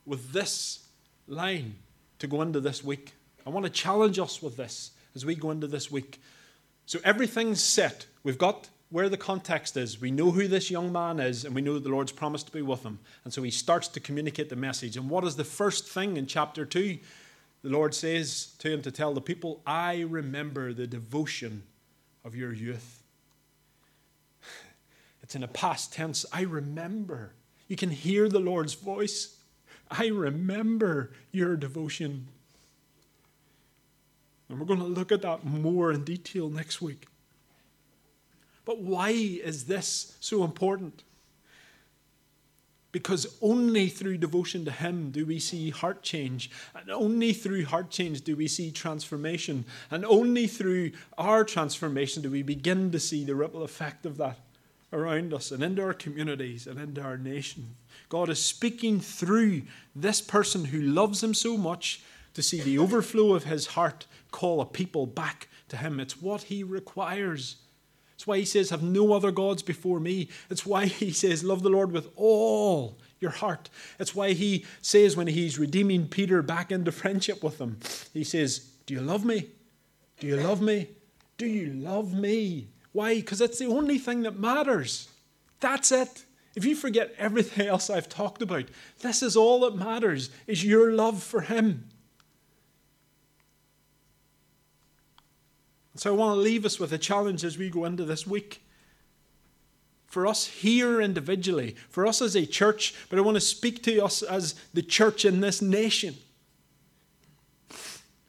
with 0.06 0.32
this 0.32 0.86
line 1.28 1.76
to 2.20 2.28
go 2.28 2.42
into 2.42 2.60
this 2.60 2.84
week. 2.84 3.14
I 3.46 3.50
want 3.50 3.66
to 3.66 3.72
challenge 3.72 4.20
us 4.20 4.42
with 4.42 4.58
this 4.58 4.92
as 5.16 5.26
we 5.26 5.36
go 5.36 5.52
into 5.52 5.68
this 5.68 5.90
week. 5.90 6.22
So 6.92 7.00
everything's 7.06 7.64
set. 7.64 8.06
We've 8.22 8.38
got 8.38 8.68
where 8.90 9.08
the 9.08 9.16
context 9.16 9.78
is. 9.78 10.02
We 10.02 10.12
know 10.12 10.32
who 10.32 10.50
this 10.50 10.70
young 10.70 10.92
man 10.92 11.22
is, 11.22 11.46
and 11.46 11.56
we 11.56 11.62
know 11.62 11.80
the 11.80 11.88
Lord's 11.88 12.12
promised 12.12 12.48
to 12.48 12.52
be 12.52 12.62
with 12.62 12.84
him. 12.84 13.00
And 13.24 13.34
so 13.34 13.42
he 13.44 13.50
starts 13.50 13.88
to 13.88 14.02
communicate 14.02 14.50
the 14.50 14.58
message. 14.58 14.98
And 14.98 15.10
what 15.10 15.24
is 15.24 15.38
the 15.38 15.46
first 15.46 15.88
thing 15.88 16.18
in 16.18 16.28
chapter 16.28 16.66
2? 16.66 16.98
The 17.64 17.70
Lord 17.70 17.96
says 17.96 18.56
to 18.60 18.70
him 18.70 18.82
to 18.82 18.92
tell 18.92 19.14
the 19.14 19.22
people, 19.22 19.62
I 19.66 20.02
remember 20.02 20.74
the 20.74 20.86
devotion 20.86 21.64
of 22.26 22.36
your 22.36 22.52
youth. 22.52 23.02
It's 25.24 25.34
in 25.34 25.44
a 25.44 25.48
past 25.48 25.94
tense. 25.94 26.26
I 26.34 26.42
remember. 26.42 27.32
You 27.70 27.78
can 27.78 27.92
hear 27.92 28.28
the 28.28 28.42
Lord's 28.42 28.74
voice. 28.74 29.38
I 29.90 30.08
remember 30.08 31.14
your 31.32 31.56
devotion. 31.56 32.28
And 34.52 34.60
we're 34.60 34.66
going 34.66 34.82
to 34.82 34.86
look 34.86 35.14
at 35.14 35.22
that 35.22 35.46
more 35.46 35.94
in 35.94 36.04
detail 36.04 36.50
next 36.50 36.82
week. 36.82 37.08
But 38.66 38.80
why 38.80 39.10
is 39.12 39.66
this 39.66 40.18
so 40.20 40.44
important? 40.44 41.04
Because 42.92 43.38
only 43.42 43.88
through 43.88 44.18
devotion 44.18 44.66
to 44.66 44.72
Him 44.72 45.12
do 45.12 45.26
we 45.26 45.40
see 45.40 45.70
heart 45.70 46.04
change. 46.04 46.52
And 46.76 46.90
only 46.90 47.32
through 47.32 47.66
heart 47.66 47.90
change 47.90 48.22
do 48.22 48.36
we 48.36 48.50
see 48.50 48.72
transformation. 48.72 49.64
And 49.90 50.04
only 50.04 50.48
through 50.48 50.92
our 51.18 51.46
transformation 51.46 52.22
do 52.22 52.30
we 52.30 52.44
begin 52.44 52.92
to 52.92 53.00
see 53.00 53.24
the 53.24 53.36
ripple 53.36 53.64
effect 53.64 54.06
of 54.06 54.18
that 54.18 54.40
around 54.92 55.34
us 55.34 55.52
and 55.52 55.64
into 55.64 55.82
our 55.82 55.94
communities 55.94 56.68
and 56.68 56.78
into 56.78 57.02
our 57.02 57.18
nation. 57.18 57.78
God 58.10 58.28
is 58.28 58.44
speaking 58.44 59.00
through 59.00 59.62
this 59.96 60.20
person 60.20 60.66
who 60.66 60.82
loves 60.82 61.24
Him 61.24 61.34
so 61.34 61.56
much 61.56 62.02
to 62.34 62.42
see 62.42 62.62
the 62.62 62.78
overflow 62.78 63.34
of 63.34 63.46
His 63.46 63.68
heart 63.68 64.06
call 64.32 64.62
a 64.62 64.66
people 64.66 65.06
back 65.06 65.48
to 65.70 65.78
Him. 65.78 66.00
It's 66.00 66.22
what 66.22 66.44
He 66.44 66.64
requires. 66.64 67.58
It's 68.22 68.28
why 68.28 68.38
he 68.38 68.46
says, 68.46 68.70
Have 68.70 68.84
no 68.84 69.14
other 69.14 69.32
gods 69.32 69.64
before 69.64 70.00
me. 70.00 70.30
It's 70.52 70.64
why 70.64 70.86
he 70.86 71.12
says, 71.12 71.44
Love 71.44 71.64
the 71.64 71.72
Lord 71.72 71.92
with 71.92 72.08
all 72.16 73.00
your 73.20 73.32
heart. 73.32 73.68
It's 73.98 74.14
why 74.14 74.34
he 74.34 74.64
says, 74.80 75.18
when 75.18 75.26
he's 75.26 75.58
redeeming 75.58 76.08
Peter 76.08 76.44
back 76.44 76.72
into 76.72 76.92
friendship 76.92 77.44
with 77.44 77.60
him, 77.60 77.80
he 78.14 78.24
says, 78.24 78.60
Do 78.86 78.94
you 78.94 79.02
love 79.02 79.26
me? 79.26 79.48
Do 80.20 80.28
you 80.28 80.36
love 80.36 80.62
me? 80.62 80.90
Do 81.40 81.48
you 81.48 81.74
love 81.74 82.14
me? 82.14 82.68
Why? 82.92 83.16
Because 83.16 83.42
it's 83.42 83.58
the 83.58 83.66
only 83.66 83.98
thing 83.98 84.22
that 84.22 84.38
matters. 84.38 85.10
That's 85.60 85.92
it. 85.92 86.24
If 86.56 86.64
you 86.64 86.76
forget 86.76 87.16
everything 87.18 87.68
else 87.70 87.90
I've 87.90 88.08
talked 88.08 88.44
about, 88.44 88.66
this 89.00 89.24
is 89.24 89.36
all 89.36 89.62
that 89.62 89.76
matters 89.76 90.30
is 90.46 90.64
your 90.64 90.92
love 90.92 91.24
for 91.24 91.42
him. 91.42 91.86
So 96.02 96.12
I 96.12 96.18
want 96.18 96.36
to 96.36 96.42
leave 96.42 96.66
us 96.66 96.80
with 96.80 96.92
a 96.94 96.98
challenge 96.98 97.44
as 97.44 97.60
we 97.60 97.70
go 97.70 97.86
into 97.86 98.04
this 98.04 98.26
week. 98.26 98.64
For 100.08 100.26
us 100.26 100.48
here 100.48 101.00
individually, 101.00 101.76
for 101.90 102.08
us 102.08 102.24
as 102.24 102.36
a 102.36 102.48
church, 102.48 102.96
but 103.12 103.20
I 103.20 103.22
want 103.22 103.36
to 103.36 103.42
speak 103.42 103.84
to 103.84 104.04
us 104.04 104.24
as 104.24 104.56
the 104.74 104.82
church 104.82 105.26
in 105.26 105.42
this 105.42 105.62
nation. 105.62 106.16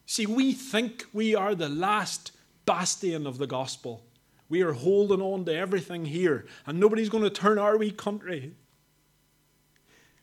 See, 0.05 0.27
we 0.27 0.53
think 0.53 1.07
we 1.15 1.35
are 1.35 1.55
the 1.55 1.71
last 1.71 2.33
bastion 2.67 3.27
of 3.27 3.39
the 3.39 3.47
gospel. 3.47 4.05
We 4.51 4.61
are 4.61 4.75
holding 4.75 5.23
on 5.23 5.47
to 5.47 5.57
everything 5.57 6.05
here, 6.05 6.45
and 6.67 6.79
nobody's 6.79 7.09
going 7.09 7.25
to 7.25 7.31
turn 7.31 7.59
our 7.59 7.79
wee 7.79 7.91
country 7.91 8.53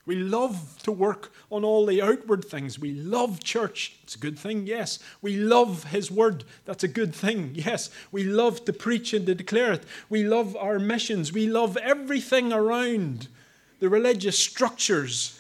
we 0.06 0.16
love 0.16 0.82
to 0.84 0.92
work 0.92 1.32
on 1.52 1.64
all 1.64 1.86
the 1.86 2.02
outward 2.02 2.44
things. 2.44 2.80
We 2.80 2.94
love 2.94 3.44
church. 3.44 3.98
It's 4.04 4.16
a 4.16 4.20
good 4.20 4.40
thing, 4.40 4.66
yes. 4.66 5.00
We 5.22 5.38
love 5.38 5.86
His 5.86 6.10
Word. 6.10 6.46
That's 6.66 6.84
a 6.84 6.88
good 6.88 7.14
thing, 7.14 7.52
yes. 7.54 7.90
We 8.12 8.24
love 8.24 8.66
to 8.66 8.74
preach 8.74 9.14
and 9.14 9.26
to 9.28 9.36
declare 9.36 9.74
it. 9.74 9.84
We 10.10 10.24
love 10.24 10.56
our 10.56 10.80
missions. 10.80 11.32
We 11.32 11.48
love 11.48 11.78
everything 11.78 12.52
around 12.52 13.28
the 13.80 13.90
religious 13.90 14.40
structures. 14.40 15.40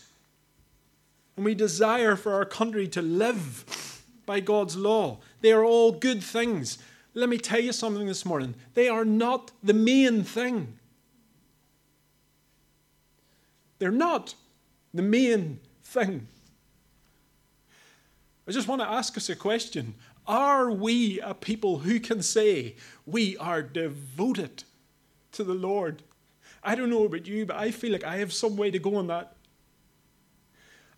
And 1.35 1.45
we 1.45 1.55
desire 1.55 2.15
for 2.15 2.33
our 2.33 2.45
country 2.45 2.87
to 2.89 3.01
live 3.01 4.03
by 4.25 4.39
God's 4.39 4.75
law. 4.75 5.17
They 5.41 5.51
are 5.51 5.63
all 5.63 5.91
good 5.91 6.21
things. 6.21 6.77
Let 7.13 7.29
me 7.29 7.37
tell 7.37 7.59
you 7.59 7.71
something 7.71 8.05
this 8.05 8.25
morning. 8.25 8.55
They 8.75 8.87
are 8.87 9.05
not 9.05 9.51
the 9.63 9.73
main 9.73 10.23
thing. 10.23 10.77
They're 13.79 13.89
not 13.89 14.35
the 14.93 15.01
main 15.01 15.59
thing. 15.83 16.27
I 18.47 18.51
just 18.51 18.67
want 18.67 18.81
to 18.81 18.89
ask 18.89 19.15
us 19.15 19.29
a 19.29 19.35
question. 19.35 19.93
Are 20.27 20.71
we 20.71 21.19
a 21.21 21.33
people 21.33 21.79
who 21.79 21.99
can 21.99 22.21
say 22.21 22.75
we 23.05 23.37
are 23.37 23.61
devoted 23.61 24.63
to 25.33 25.43
the 25.43 25.53
Lord? 25.53 26.03
I 26.63 26.75
don't 26.75 26.89
know 26.89 27.05
about 27.05 27.27
you, 27.27 27.45
but 27.45 27.55
I 27.55 27.71
feel 27.71 27.91
like 27.91 28.03
I 28.03 28.17
have 28.17 28.33
some 28.33 28.57
way 28.57 28.71
to 28.71 28.79
go 28.79 28.95
on 28.95 29.07
that. 29.07 29.35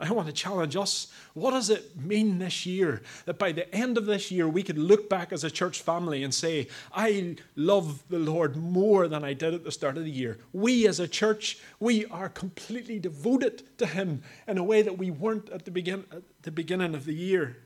I 0.01 0.11
want 0.11 0.27
to 0.27 0.33
challenge 0.33 0.75
us. 0.75 1.07
What 1.35 1.51
does 1.51 1.69
it 1.69 1.95
mean 1.95 2.39
this 2.39 2.65
year 2.65 3.03
that 3.25 3.37
by 3.37 3.51
the 3.51 3.73
end 3.73 3.99
of 3.99 4.07
this 4.07 4.31
year 4.31 4.47
we 4.47 4.63
could 4.63 4.79
look 4.79 5.07
back 5.07 5.31
as 5.31 5.43
a 5.43 5.51
church 5.51 5.81
family 5.81 6.23
and 6.23 6.33
say, 6.33 6.67
I 6.91 7.35
love 7.55 8.03
the 8.09 8.17
Lord 8.17 8.55
more 8.55 9.07
than 9.07 9.23
I 9.23 9.33
did 9.33 9.53
at 9.53 9.63
the 9.63 9.71
start 9.71 9.97
of 9.97 10.03
the 10.03 10.09
year? 10.09 10.39
We 10.53 10.87
as 10.87 10.99
a 10.99 11.07
church, 11.07 11.59
we 11.79 12.05
are 12.07 12.29
completely 12.29 12.97
devoted 12.97 13.77
to 13.77 13.85
Him 13.85 14.23
in 14.47 14.57
a 14.57 14.63
way 14.63 14.81
that 14.81 14.97
we 14.97 15.11
weren't 15.11 15.49
at 15.49 15.65
the, 15.65 15.71
begin- 15.71 16.05
at 16.11 16.23
the 16.41 16.51
beginning 16.51 16.95
of 16.95 17.05
the 17.05 17.13
year. 17.13 17.57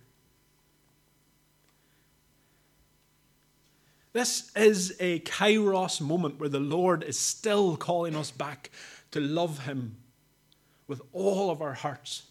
This 4.11 4.51
is 4.57 4.93
a 4.99 5.19
kairos 5.21 6.01
moment 6.01 6.39
where 6.39 6.49
the 6.49 6.59
Lord 6.59 7.01
is 7.01 7.17
still 7.17 7.77
calling 7.77 8.15
us 8.15 8.31
back 8.31 8.71
to 9.11 9.21
love 9.21 9.59
Him 9.65 9.95
with 10.87 11.01
all 11.13 11.49
of 11.49 11.61
our 11.61 11.73
hearts. 11.73 12.23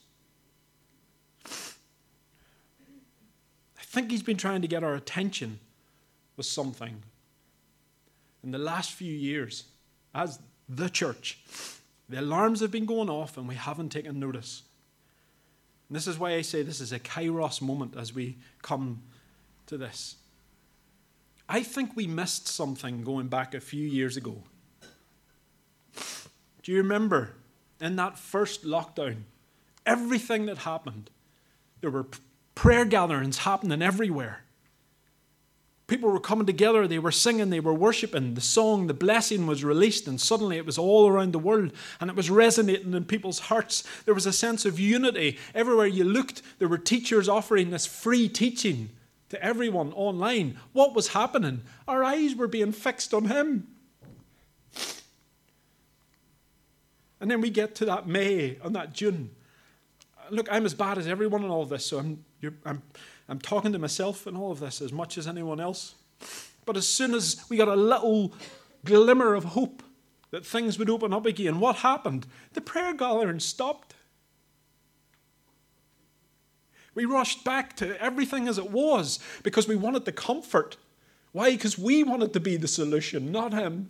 I 1.46 1.50
think 3.82 4.10
he's 4.10 4.22
been 4.22 4.36
trying 4.36 4.62
to 4.62 4.68
get 4.68 4.82
our 4.82 4.94
attention 4.94 5.60
with 6.36 6.46
something. 6.46 7.02
In 8.42 8.50
the 8.50 8.58
last 8.58 8.92
few 8.92 9.12
years, 9.12 9.64
as 10.14 10.38
the 10.68 10.88
church, 10.88 11.38
the 12.08 12.20
alarms 12.20 12.60
have 12.60 12.70
been 12.70 12.86
going 12.86 13.08
off 13.08 13.36
and 13.36 13.48
we 13.48 13.54
haven't 13.54 13.90
taken 13.90 14.20
notice. 14.20 14.62
And 15.88 15.96
this 15.96 16.06
is 16.06 16.18
why 16.18 16.34
I 16.34 16.42
say 16.42 16.62
this 16.62 16.80
is 16.80 16.92
a 16.92 16.98
kairos 16.98 17.62
moment 17.62 17.96
as 17.96 18.14
we 18.14 18.36
come 18.62 19.02
to 19.66 19.76
this. 19.76 20.16
I 21.48 21.62
think 21.62 21.94
we 21.94 22.06
missed 22.06 22.48
something 22.48 23.02
going 23.02 23.28
back 23.28 23.54
a 23.54 23.60
few 23.60 23.86
years 23.86 24.16
ago. 24.16 24.42
Do 26.62 26.72
you 26.72 26.78
remember 26.78 27.34
in 27.80 27.96
that 27.96 28.18
first 28.18 28.64
lockdown, 28.64 29.22
everything 29.84 30.46
that 30.46 30.58
happened, 30.58 31.10
there 31.80 31.90
were 31.90 32.06
prayer 32.54 32.84
gatherings 32.84 33.38
happening 33.38 33.82
everywhere. 33.82 34.44
People 35.86 36.10
were 36.10 36.20
coming 36.20 36.46
together, 36.46 36.88
they 36.88 36.98
were 36.98 37.12
singing, 37.12 37.50
they 37.50 37.60
were 37.60 37.74
worshiping. 37.74 38.34
The 38.34 38.40
song, 38.40 38.86
the 38.86 38.94
blessing 38.94 39.46
was 39.46 39.62
released, 39.62 40.08
and 40.08 40.18
suddenly 40.18 40.56
it 40.56 40.64
was 40.64 40.78
all 40.78 41.06
around 41.06 41.32
the 41.32 41.38
world 41.38 41.72
and 42.00 42.08
it 42.08 42.16
was 42.16 42.30
resonating 42.30 42.94
in 42.94 43.04
people's 43.04 43.38
hearts. 43.38 43.84
There 44.06 44.14
was 44.14 44.24
a 44.24 44.32
sense 44.32 44.64
of 44.64 44.80
unity. 44.80 45.38
Everywhere 45.54 45.86
you 45.86 46.04
looked, 46.04 46.40
there 46.58 46.68
were 46.68 46.78
teachers 46.78 47.28
offering 47.28 47.68
this 47.68 47.84
free 47.84 48.30
teaching 48.30 48.90
to 49.28 49.44
everyone 49.44 49.92
online. 49.92 50.56
What 50.72 50.94
was 50.94 51.08
happening? 51.08 51.60
Our 51.86 52.02
eyes 52.02 52.34
were 52.34 52.48
being 52.48 52.72
fixed 52.72 53.12
on 53.12 53.26
Him. 53.26 53.66
And 57.24 57.30
then 57.30 57.40
we 57.40 57.48
get 57.48 57.74
to 57.76 57.86
that 57.86 58.06
May 58.06 58.58
and 58.62 58.76
that 58.76 58.92
June. 58.92 59.30
Look, 60.28 60.46
I'm 60.52 60.66
as 60.66 60.74
bad 60.74 60.98
as 60.98 61.06
everyone 61.06 61.42
in 61.42 61.48
all 61.48 61.62
of 61.62 61.70
this, 61.70 61.86
so 61.86 61.98
I'm, 61.98 62.22
I'm 62.66 62.82
I'm 63.30 63.38
talking 63.38 63.72
to 63.72 63.78
myself 63.78 64.26
in 64.26 64.36
all 64.36 64.52
of 64.52 64.60
this 64.60 64.82
as 64.82 64.92
much 64.92 65.16
as 65.16 65.26
anyone 65.26 65.58
else. 65.58 65.94
But 66.66 66.76
as 66.76 66.86
soon 66.86 67.14
as 67.14 67.42
we 67.48 67.56
got 67.56 67.68
a 67.68 67.74
little 67.74 68.34
glimmer 68.84 69.32
of 69.32 69.44
hope 69.44 69.82
that 70.32 70.44
things 70.44 70.78
would 70.78 70.90
open 70.90 71.14
up 71.14 71.24
again, 71.24 71.60
what 71.60 71.76
happened? 71.76 72.26
The 72.52 72.60
prayer 72.60 72.92
gathering 72.92 73.40
stopped. 73.40 73.94
We 76.94 77.06
rushed 77.06 77.42
back 77.42 77.74
to 77.76 77.98
everything 78.02 78.48
as 78.48 78.58
it 78.58 78.70
was 78.70 79.18
because 79.42 79.66
we 79.66 79.76
wanted 79.76 80.04
the 80.04 80.12
comfort. 80.12 80.76
Why? 81.32 81.52
Because 81.52 81.78
we 81.78 82.04
wanted 82.04 82.34
to 82.34 82.40
be 82.40 82.58
the 82.58 82.68
solution, 82.68 83.32
not 83.32 83.54
him. 83.54 83.88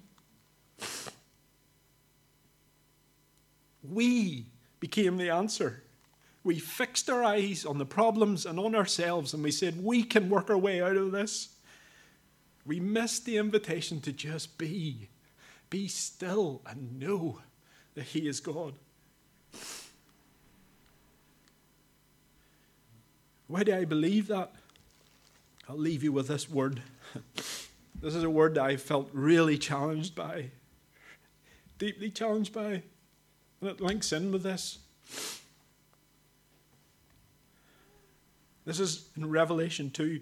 We 3.89 4.47
became 4.81 5.17
the 5.17 5.31
answer 5.31 5.85
we 6.45 6.59
fixed 6.59 7.09
our 7.09 7.25
eyes 7.25 7.65
on 7.65 7.79
the 7.79 7.87
problems 7.87 8.45
and 8.45 8.61
on 8.61 8.75
ourselves 8.75 9.33
and 9.33 9.43
we 9.43 9.51
said, 9.51 9.83
we 9.83 10.03
can 10.05 10.29
work 10.29 10.51
our 10.51 10.59
way 10.59 10.83
out 10.83 10.97
of 10.97 11.11
this. 11.11 11.49
We 12.67 12.81
missed 12.81 13.25
the 13.25 13.39
invitation 13.39 14.01
to 14.03 14.13
just 14.13 14.59
be. 14.59 15.09
Be 15.71 15.89
still 15.89 16.61
and 16.67 17.01
know 17.01 17.41
that 17.95 18.05
He 18.05 18.29
is 18.29 18.41
God. 18.41 18.75
Why 23.49 23.65
do 23.65 23.75
I 23.75 23.85
believe 23.85 24.29
that? 24.29 24.53
I'll 25.69 25.79
leave 25.79 26.03
you 26.03 26.13
with 26.13 26.29
this 26.29 26.49
word. 26.49 26.83
this 27.35 28.15
is 28.15 28.23
a 28.23 28.31
word 28.31 28.55
that 28.55 28.65
I 28.65 28.77
felt 28.77 29.09
really 29.13 29.57
challenged 29.57 30.15
by, 30.15 30.51
deeply 31.79 32.11
challenged 32.11 32.53
by. 32.53 32.83
And 33.65 33.73
it 33.73 33.81
links 33.81 34.13
in 34.13 34.31
with 34.31 34.43
this. 34.43 34.79
This 38.67 38.79
is 38.79 39.09
in 39.17 39.31
Revelation 39.31 39.91
2, 39.91 40.21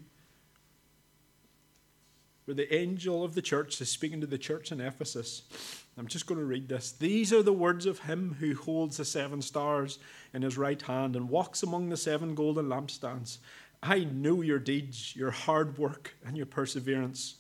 where 2.45 2.55
the 2.55 2.73
angel 2.73 3.25
of 3.25 3.35
the 3.35 3.43
church 3.43 3.81
is 3.81 3.89
speaking 3.89 4.21
to 4.21 4.29
the 4.29 4.39
church 4.39 4.71
in 4.71 4.81
Ephesus. 4.81 5.43
I'm 5.99 6.07
just 6.07 6.29
going 6.29 6.39
to 6.39 6.47
read 6.47 6.69
this. 6.69 6.93
These 6.93 7.33
are 7.33 7.43
the 7.43 7.53
words 7.53 7.85
of 7.85 7.99
him 7.99 8.37
who 8.39 8.55
holds 8.55 8.99
the 8.99 9.05
seven 9.05 9.43
stars 9.43 9.99
in 10.33 10.43
his 10.43 10.57
right 10.57 10.81
hand 10.81 11.17
and 11.17 11.29
walks 11.29 11.65
among 11.65 11.89
the 11.89 11.97
seven 11.97 12.37
golden 12.37 12.67
lampstands. 12.67 13.39
I 13.83 14.05
know 14.05 14.43
your 14.43 14.61
deeds, 14.61 15.17
your 15.17 15.33
hard 15.33 15.79
work, 15.79 16.15
and 16.25 16.37
your 16.37 16.47
perseverance. 16.47 17.39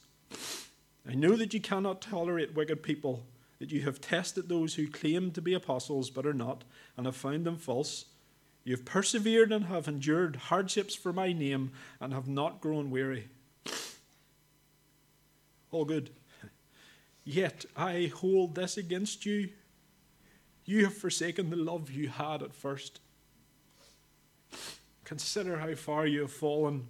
I 1.09 1.14
know 1.14 1.36
that 1.36 1.55
you 1.55 1.61
cannot 1.61 2.03
tolerate 2.03 2.57
wicked 2.57 2.82
people, 2.82 3.22
that 3.62 3.70
you 3.70 3.82
have 3.82 4.00
tested 4.00 4.48
those 4.48 4.74
who 4.74 4.88
claim 4.88 5.30
to 5.30 5.40
be 5.40 5.54
apostles 5.54 6.10
but 6.10 6.26
are 6.26 6.34
not, 6.34 6.64
and 6.96 7.06
have 7.06 7.14
found 7.14 7.46
them 7.46 7.56
false. 7.56 8.06
You 8.64 8.74
have 8.74 8.84
persevered 8.84 9.52
and 9.52 9.66
have 9.66 9.86
endured 9.86 10.34
hardships 10.34 10.96
for 10.96 11.12
my 11.12 11.32
name 11.32 11.70
and 12.00 12.12
have 12.12 12.26
not 12.26 12.60
grown 12.60 12.90
weary. 12.90 13.28
All 15.70 15.84
good. 15.84 16.10
Yet 17.22 17.64
I 17.76 18.10
hold 18.12 18.56
this 18.56 18.76
against 18.76 19.24
you. 19.24 19.50
You 20.64 20.82
have 20.82 20.96
forsaken 20.96 21.50
the 21.50 21.54
love 21.54 21.88
you 21.88 22.08
had 22.08 22.42
at 22.42 22.56
first. 22.56 22.98
Consider 25.04 25.58
how 25.58 25.76
far 25.76 26.04
you 26.04 26.22
have 26.22 26.32
fallen. 26.32 26.88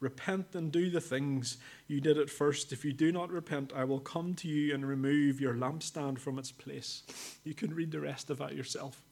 Repent 0.00 0.54
and 0.54 0.70
do 0.70 0.90
the 0.90 1.00
things 1.00 1.56
you 1.86 2.00
did 2.00 2.18
at 2.18 2.28
first. 2.28 2.72
If 2.72 2.84
you 2.84 2.92
do 2.92 3.12
not 3.12 3.30
repent, 3.30 3.72
I 3.74 3.84
will 3.84 4.00
come 4.00 4.34
to 4.34 4.48
you 4.48 4.74
and 4.74 4.86
remove 4.86 5.40
your 5.40 5.54
lampstand 5.54 6.18
from 6.18 6.38
its 6.38 6.52
place. 6.52 7.02
You 7.44 7.54
can 7.54 7.74
read 7.74 7.90
the 7.90 8.00
rest 8.00 8.28
of 8.28 8.38
that 8.38 8.54
yourself. 8.54 9.02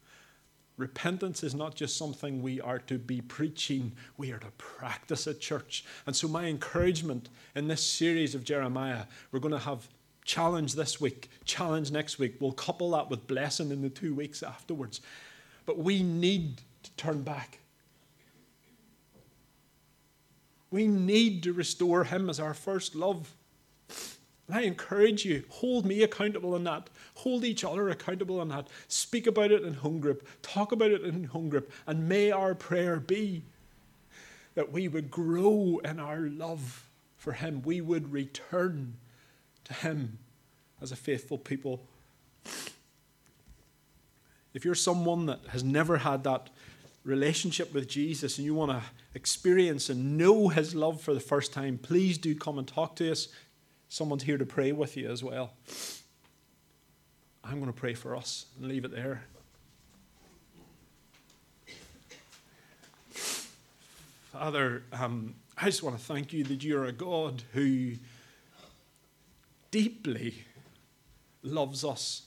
Repentance 0.77 1.43
is 1.43 1.55
not 1.55 1.75
just 1.75 1.97
something 1.97 2.43
we 2.43 2.61
are 2.61 2.79
to 2.81 2.99
be 2.99 3.21
preaching, 3.21 3.93
we 4.17 4.33
are 4.33 4.39
to 4.39 4.51
practice 4.59 5.27
at 5.27 5.39
church. 5.39 5.85
And 6.07 6.17
so, 6.17 6.27
my 6.29 6.47
encouragement 6.47 7.29
in 7.55 7.69
this 7.69 7.83
series 7.83 8.35
of 8.35 8.43
Jeremiah, 8.43 9.05
we're 9.31 9.41
going 9.41 9.53
to 9.53 9.59
have 9.59 9.89
challenge 10.25 10.75
this 10.75 11.01
week, 11.01 11.31
challenge 11.45 11.91
next 11.91 12.19
week. 12.19 12.37
We'll 12.41 12.53
couple 12.53 12.91
that 12.93 13.11
with 13.11 13.27
blessing 13.27 13.71
in 13.71 13.83
the 13.83 13.91
two 13.91 14.15
weeks 14.15 14.43
afterwards. 14.43 15.01
But 15.67 15.79
we 15.79 16.03
need 16.03 16.63
to 16.83 16.91
turn 16.93 17.23
back. 17.23 17.59
We 20.73 20.89
need 20.89 21.45
to 21.45 21.53
restore 21.53 22.05
Him 22.05 22.29
as 22.29 22.41
our 22.41 22.55
first 22.55 22.97
love. 22.97 23.35
And 24.49 24.57
I 24.57 24.63
encourage 24.63 25.25
you, 25.25 25.45
hold 25.49 25.87
me 25.87 26.03
accountable 26.03 26.57
in 26.57 26.65
that. 26.65 26.91
Hold 27.17 27.45
each 27.45 27.63
other 27.63 27.89
accountable 27.91 28.43
in 28.43 28.49
that. 28.49 28.67
Speak 28.89 29.27
about 29.27 29.53
it 29.53 29.63
in 29.63 29.75
home 29.75 30.01
group. 30.01 30.27
Talk 30.43 30.73
about 30.73 30.91
it 30.91 31.03
in 31.03 31.25
home 31.25 31.49
group. 31.49 31.71
And 31.87 32.09
may 32.09 32.33
our 32.33 32.55
prayer 32.55 32.99
be 32.99 33.43
that 34.55 34.73
we 34.73 34.89
would 34.89 35.11
grow 35.11 35.81
in 35.85 36.01
our 36.01 36.21
love 36.21 36.89
for 37.17 37.33
Him. 37.33 37.63
We 37.63 37.81
would 37.81 38.13
return 38.13 38.95
to 39.65 39.75
Him 39.75 40.19
as 40.81 40.91
a 40.91 40.97
faithful 40.97 41.39
people. 41.39 41.81
If 44.55 44.65
you're 44.65 44.75
someone 44.75 45.27
that 45.27 45.41
has 45.49 45.63
never 45.63 45.99
had 45.99 46.25
that 46.25 46.51
relationship 47.05 47.75
with 47.75 47.89
Jesus 47.89 48.39
and 48.39 48.45
you 48.45 48.55
want 48.55 48.71
to 48.71 48.83
experience 49.15 49.89
and 49.89 50.17
know 50.17 50.49
His 50.49 50.75
love 50.75 51.01
for 51.01 51.15
the 51.15 51.21
first 51.21 51.53
time, 51.53 51.79
please 51.79 52.19
do 52.19 52.35
come 52.35 52.59
and 52.59 52.67
talk 52.67 52.97
to 52.97 53.11
us. 53.11 53.29
Someone's 53.89 54.23
here 54.23 54.39
to 54.39 54.47
pray 54.47 54.73
with 54.73 54.97
you 54.97 55.11
as 55.11 55.23
well. 55.23 55.53
I'm 57.45 57.61
going 57.61 57.73
to 57.73 57.79
pray 57.79 57.95
for 57.95 58.17
us 58.17 58.47
and 58.59 58.69
leave 58.69 58.85
it 58.85 58.93
there. 58.93 59.25
Father, 64.33 64.83
um, 64.93 65.35
I 65.59 65.67
just 65.67 65.83
want 65.83 65.99
to 65.99 66.03
thank 66.03 66.33
you 66.33 66.43
that 66.45 66.65
you're 66.65 66.87
a 66.87 66.93
God 66.93 67.43
who 67.53 67.93
deeply 69.71 70.45
loves 71.43 71.85
us. 71.85 72.23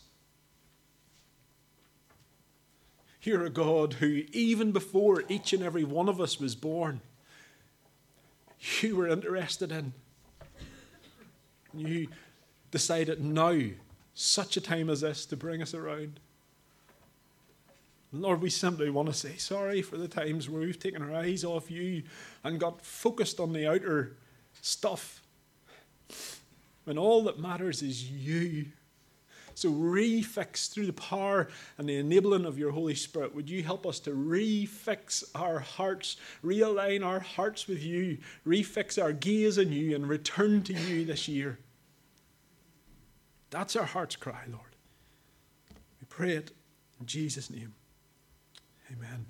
You're 3.26 3.46
a 3.46 3.50
God 3.50 3.94
who, 3.94 4.24
even 4.32 4.72
before 4.72 5.24
each 5.28 5.52
and 5.52 5.64
every 5.64 5.84
one 5.84 6.08
of 6.08 6.22
us 6.22 6.40
was 6.40 6.56
born, 6.56 7.02
you 8.82 8.96
were 8.96 9.08
interested 9.08 9.72
in 9.72 9.94
you 11.74 12.08
decided 12.72 13.24
now, 13.24 13.60
such 14.14 14.58
a 14.58 14.62
time 14.62 14.90
as 14.90 15.02
this, 15.02 15.26
to 15.26 15.36
bring 15.36 15.62
us 15.62 15.74
around. 15.74 16.20
Lord, 18.12 18.42
we 18.42 18.50
simply 18.50 18.90
want 18.90 19.10
to 19.10 19.14
say 19.14 19.36
sorry 19.36 19.82
for 19.82 19.98
the 19.98 20.08
times 20.08 20.50
where 20.50 20.62
we've 20.62 20.80
taken 20.80 21.02
our 21.02 21.14
eyes 21.14 21.44
off 21.44 21.70
you 21.70 22.04
and 22.44 22.60
got 22.60 22.82
focused 22.82 23.40
on 23.40 23.52
the 23.52 23.68
outer 23.68 24.16
stuff 24.62 25.22
when 26.86 26.98
all 26.98 27.24
that 27.24 27.40
matters 27.40 27.82
is 27.82 28.10
you. 28.10 28.68
So, 29.56 29.72
refix 29.72 30.70
through 30.70 30.86
the 30.86 30.94
power 30.94 31.48
and 31.78 31.88
the 31.88 31.96
enabling 31.96 32.46
of 32.46 32.60
your 32.60 32.72
Holy 32.72 32.94
Spirit. 32.94 33.34
Would 33.34 33.50
you 33.50 33.64
help 33.64 33.88
us 33.88 34.00
to 34.02 34.12
refix 34.12 35.24
our 35.34 35.60
hearts, 35.60 36.18
realign 36.44 37.06
our 37.06 37.22
hearts 37.22 37.68
with 37.68 37.82
you, 37.82 38.18
refix 38.46 39.02
our 39.02 39.14
gaze 39.14 39.58
on 39.58 39.72
you, 39.72 39.96
and 39.96 40.08
return 40.08 40.62
to 40.64 40.74
you 40.74 41.06
this 41.06 41.28
year? 41.28 41.58
That's 43.50 43.78
our 43.78 43.86
heart's 43.86 44.18
cry, 44.18 44.44
Lord. 44.52 44.76
We 46.02 46.06
pray 46.10 46.36
it 46.36 46.52
in 47.00 47.06
Jesus' 47.06 47.50
name. 47.50 47.74
Amen. 48.92 49.26